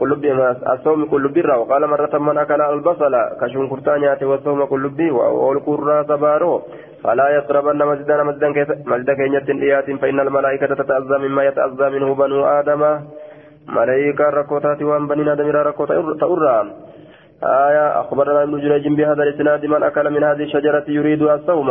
[0.02, 0.26] قلب
[0.74, 6.62] الصوم قلب برا وقال مرة من أكل البصل كشنكر تانيات والصوم قلب والقرى تبارو
[7.04, 8.48] فلا يقربن مسجدنا مسجدا
[8.92, 12.82] مسجدا كينية إيات فإن الملائكة تتأذى مما يتأذى منه بنو آدم.
[13.68, 16.58] ملائكة ركوتات وان بني آدم ركوتا تأرى.
[17.44, 21.70] آية أخبرنا ابن جريج بهذا الإسناد من أكل من هذه الشجرة يريد الصوم.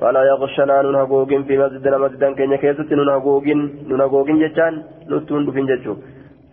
[0.00, 3.44] فلا يغشنا ننهقوق في مسجدنا مسجدا كي كيست ننهقوق
[3.90, 5.94] ننهقوق جتان نتون بفين جتشو.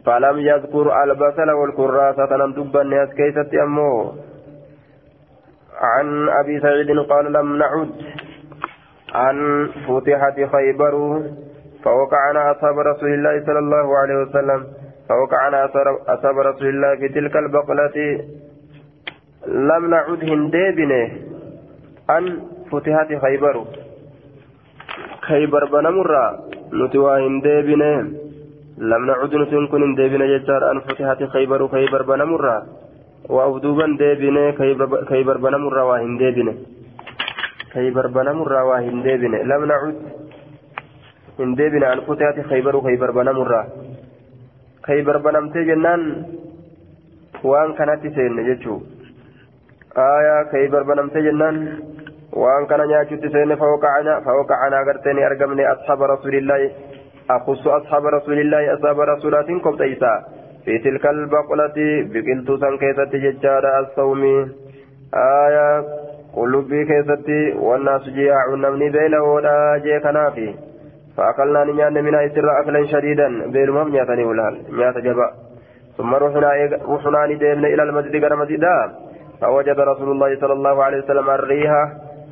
[0.06, 4.12] فلم يذكر البصل والكراسة لم تبا الناس كيست أمه
[5.82, 7.90] عن أبي سعيد قال لم نعد.
[9.14, 9.38] عن
[9.88, 10.94] فتحت خيبر
[11.84, 14.62] فوقعنا أصحاب رسول الله صلى الله عليه وسلم.
[15.10, 15.66] فوقعنا
[16.10, 17.98] أصحاب رسول الله في تلك البقلة.
[19.48, 21.12] لم نعد هنديبنه
[22.10, 22.24] أن
[22.72, 23.56] فتحت خيبر.
[25.22, 26.26] خيبر بنمرة
[26.74, 27.94] نتوى هنديبنه
[28.78, 30.72] لم نعد نتون كن هنديبنه جتار.
[30.72, 32.66] أن فتحت خيبر خيبر بنمرة
[33.30, 34.52] وأودوبا ديبنة.
[35.10, 36.56] خيبر بنمرة وهنديبنه
[37.74, 39.96] خيبر بنمرة وهنديبنه لم نعد
[41.40, 43.62] هنديبنه أن فتحت خيبر خيبر بنمرة
[44.88, 45.62] خيبر بنمتي
[47.76, 48.95] kanatti seenne jechuun
[49.98, 51.80] آية كي بربنمت جنان
[52.34, 56.72] وأن كان نياتشت سين فوقعنا فوقعنا قرتني أرقمني أصحاب رسول الله
[57.30, 60.24] أخص أصحاب رسول الله أصحاب رسولات كم تيسا
[60.66, 61.78] في تلك البقلة
[62.14, 64.24] بقلت سنكيسة ججارة الصوم
[65.14, 65.84] آية
[66.36, 70.54] قلوبي كيستي والناس جياع نمني بيله ولا جي كنافي
[71.18, 75.28] فأكلنا نيان منها سر أكلا شديدا بين مبنية ولال نيات جبا
[75.98, 76.50] ثم رحنا
[76.94, 79.05] رحنا ندمنا إلى المسجد قرى مسجدا
[79.46, 81.84] فوجد رسول الله صلى الله عليه وسلم الريحة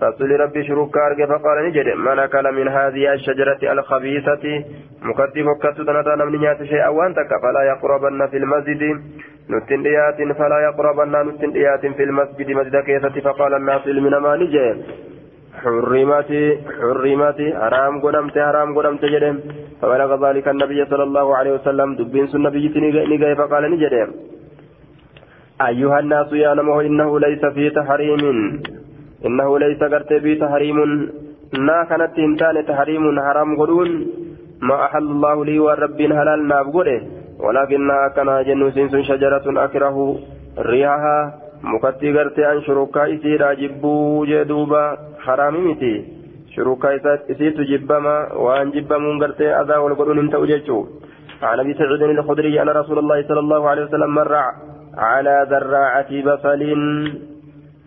[0.03, 1.87] رسول ربي شروك أرجع فقال نجد.
[1.95, 4.45] من أكل من هذه الشجرة الخبيثة؟
[5.01, 5.89] مكتب وكتب
[6.19, 8.83] نمني نيات شيئا وانتك فلا يقربن في المسجد.
[9.49, 12.47] نتن ديات فلا يقربن نتن ديات في المسجد.
[12.51, 14.67] مسجد كيسة فقال الناس من ما نجي
[15.61, 16.31] حرمت
[16.79, 17.39] حرمت.
[17.61, 19.35] حرام قدمت حرام قدمت جدم
[19.81, 21.95] فبلغ ذلك النبي صلى الله عليه وسلم.
[21.95, 23.95] دبين سن نبي فقال نجد.
[25.67, 28.21] أيها الناس يا نمو إنه ليس في تحريم.
[29.25, 30.77] إنه ليس قرت بي تحريم.
[31.67, 33.89] نا كانت انتان تحريم حرام قدون.
[34.61, 37.01] ما أحل الله لي والرب هلال نابقره
[37.39, 38.77] ولكنها كان جنوس
[39.09, 39.97] شجرة أكره
[40.59, 41.17] ريحها
[41.63, 44.97] مكتي قرتي أن شركا إسيرا جبو جدوبا.
[45.25, 45.93] حرامي متي
[46.55, 46.89] شركا
[47.31, 50.79] إسيت جبما وأن جبمون قرتي أذى والقرون انت أججو
[51.43, 54.35] عن أبي سعيد الخدري أن رسول الله صلى الله عليه وسلم مر
[54.97, 56.61] على ذراعة بصل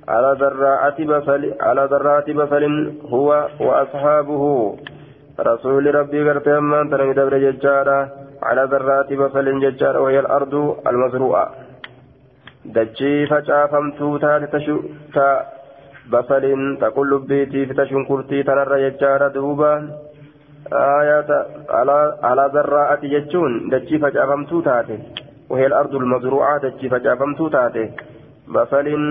[0.08, 4.44] على ذراعة بصل على ذراعة بصل هو وأصحابه
[5.40, 8.08] رسول ربي قرتي أمان تنمي دبر ججارة
[8.42, 10.54] على ذرات بصل ججارة وهي الأرض
[10.86, 11.46] المزروعة
[12.74, 14.46] dachii facaafamtuu taate
[15.14, 15.26] ta
[16.10, 19.70] basaliin ta qullubbiitii fi ta shunkurtii tanarra jechaadha duuba
[22.30, 27.92] alaa zarraa'ati jechuun dachii facaafamtuu taate waheel ardul dachii facaafamtuu taate
[28.52, 29.06] basaliin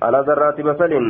[0.00, 1.08] alaa zarraati basaliin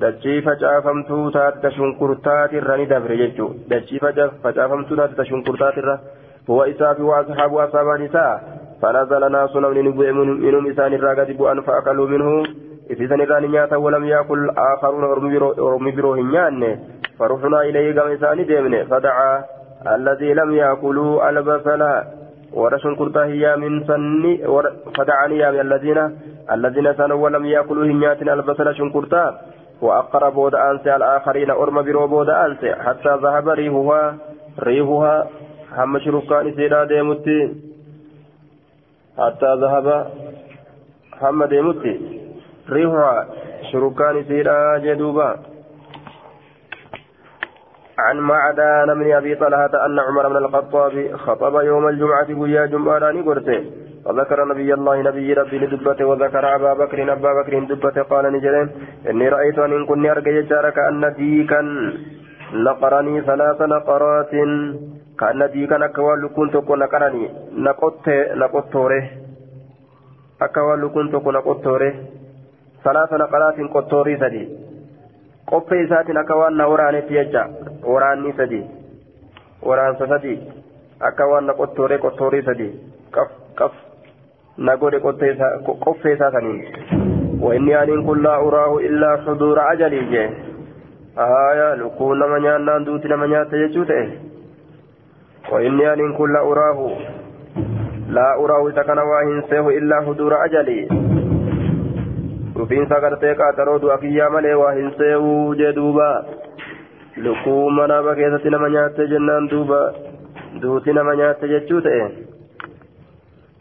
[0.00, 4.00] dachii facaafamtuu taate ta shunkurtaatirra ni dabre jechuu dachii
[4.42, 6.00] facaafamtuu taate ta shunkurtaatirra
[6.46, 8.40] huwa isaa fi waa asxaabu asaabaan isaa
[8.82, 9.86] فنزل ناس من
[10.46, 12.42] منهم إسان الراقد بؤن فأكلوا منه
[12.90, 15.04] إسان الراني نياتا ولم يأكل آخرون
[15.58, 16.78] أرمي برو هنيان
[17.18, 19.44] فرحنا إليه قام إسان ديمن فدعا
[19.96, 21.82] الذي لم يأكلوا البصل
[22.52, 24.44] ورشن كرتا هي من سني
[24.96, 25.98] فدعاني يا الذين
[26.52, 29.24] الذين سنوا ولم يأكلوا هنيات البصل شنكرتا
[29.82, 32.74] وأقر بود أنسى الآخرين أرم برو بود أنسى.
[32.74, 34.16] حتى ذهب ريحها
[34.58, 35.28] ريحها
[35.76, 37.54] هم شركان سيدا ديمتي
[39.18, 40.06] حتى ذهب
[41.12, 41.94] محمد يمتي
[42.70, 43.26] ريحها
[43.72, 45.51] شركان سيرا جدوبا.
[47.98, 53.64] عن معدان من أبي طلحة أن عمر بن الخطاب خطب يوم الجمعة ويا جمعه قرته
[54.06, 58.68] وذكر نبي الله نبي ربي لدبته وذكر أبا بكر أبا بكر دبته قال نجرين
[59.10, 61.60] إني رأيت أن كني أرجع جارك أن ديكا
[62.54, 64.30] نقرني ثلاث نقرات
[65.20, 67.30] كأن ديكا أكوان لكون تكون نقرني
[67.66, 68.08] نقط
[68.42, 69.02] نقطورة
[70.42, 71.92] أكوان لكون تكون نقطورة
[72.84, 74.44] ثلاث نقرات قطوري سدي
[75.52, 77.48] akka waan na waraanetti jecha
[77.82, 78.62] waraanni sadi
[79.70, 80.34] waraansa sadi
[81.10, 82.68] akka waan na qottooree qottoorii sadi
[83.56, 83.72] qaf
[84.56, 86.60] na godhe qophee isaa saniin
[87.42, 90.30] وإني أن كل لا أراه إلا حضور أجلي جي
[91.18, 94.10] آية لكون نما نيان دوتي نما نيان تجوته
[95.52, 96.78] وإني أن كل أراه
[98.08, 100.88] لا أراه تكن واهن سيه إلا حضور أجلي
[102.52, 104.90] dhufiinsa gartee qaaxaroo du'a kiyyaa malee waa hin
[107.24, 109.80] lukkuu manaaba keessatti nama nyaatte jennaan duuba.
[110.62, 112.04] Duuti nama nyaatte jechuu ta'e.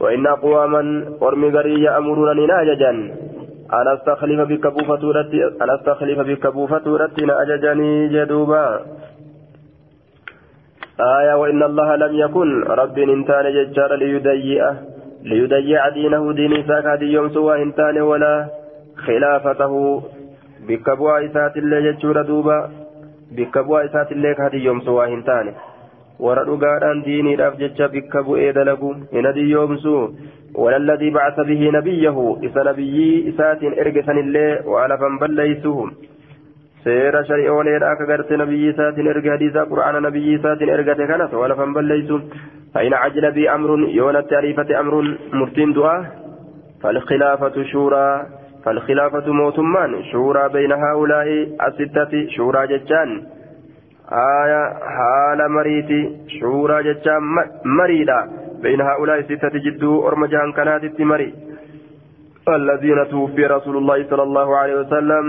[0.01, 0.81] وإن أقواما
[1.21, 2.89] أرمي غري يأمرون أن أججا
[3.73, 8.81] أن أستخلف بك بوفتورتي أن أستخلف بك بوفتورتي أججني جدوبا
[11.19, 14.75] آية وإن الله لم يكن رب إنتان ججار ليديئه
[15.23, 18.45] ليديع دينه دين ساك هذه يوم سوى إنتان ولا
[19.05, 20.03] خلافته
[20.67, 22.80] بك بوا إسات الله ججور دوبا
[23.37, 25.53] بك بوا إسات الله كهدي يوم سوا هنتاني
[26.25, 29.93] ورا dhugaadhaan diiniidhaaf jecha bikka bu'ee dalagu hin adiyyoomsu
[30.63, 35.85] walalladii bacasa bihi nabiyyahu isa nabiyyii isaatiin erge sanillee waalafan balleeysuhu
[36.85, 42.19] seera shari'ooleedha akka garte nabiyyii isaatiin erge hadiisa qur'aana nabiyyii isaatiin ergate kanas waalafan balleeysu
[42.73, 43.69] فإن عجل بي أمر
[43.99, 44.93] يونت أليفة أمر
[45.39, 46.01] مرتين دعاء
[46.81, 48.07] فالخلافة شورى
[48.65, 50.03] فالخلافة موتمان.
[50.11, 51.27] شورى بين هؤلاء
[51.67, 53.23] الستة شورى ججان.
[54.11, 54.63] آية
[54.95, 56.17] حال مريتي.
[56.39, 57.21] شورى ججان
[57.65, 58.29] مريدا.
[58.61, 61.33] بين هؤلاء الستة جدو أرمجان كانت مري
[62.49, 65.25] الذين توفي رسول الله صلى الله عليه وسلم.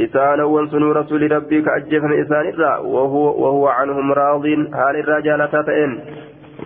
[0.00, 2.46] إسان وانسنوا رسول ربي كأجف من إسان
[2.84, 6.00] وهو, وهو عنهم راض هال الرجال تأتين.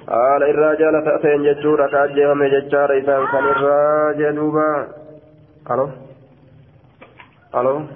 [0.08, 1.86] هال الرجال تأتين ججورة.
[1.86, 4.99] كأجف من ججار إسان كان الراجل دوبا
[5.70, 5.90] ألو
[7.54, 7.86] ألو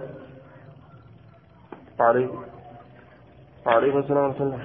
[2.01, 2.43] وعليكم
[3.67, 4.63] وعليكم السلام ورحمة الله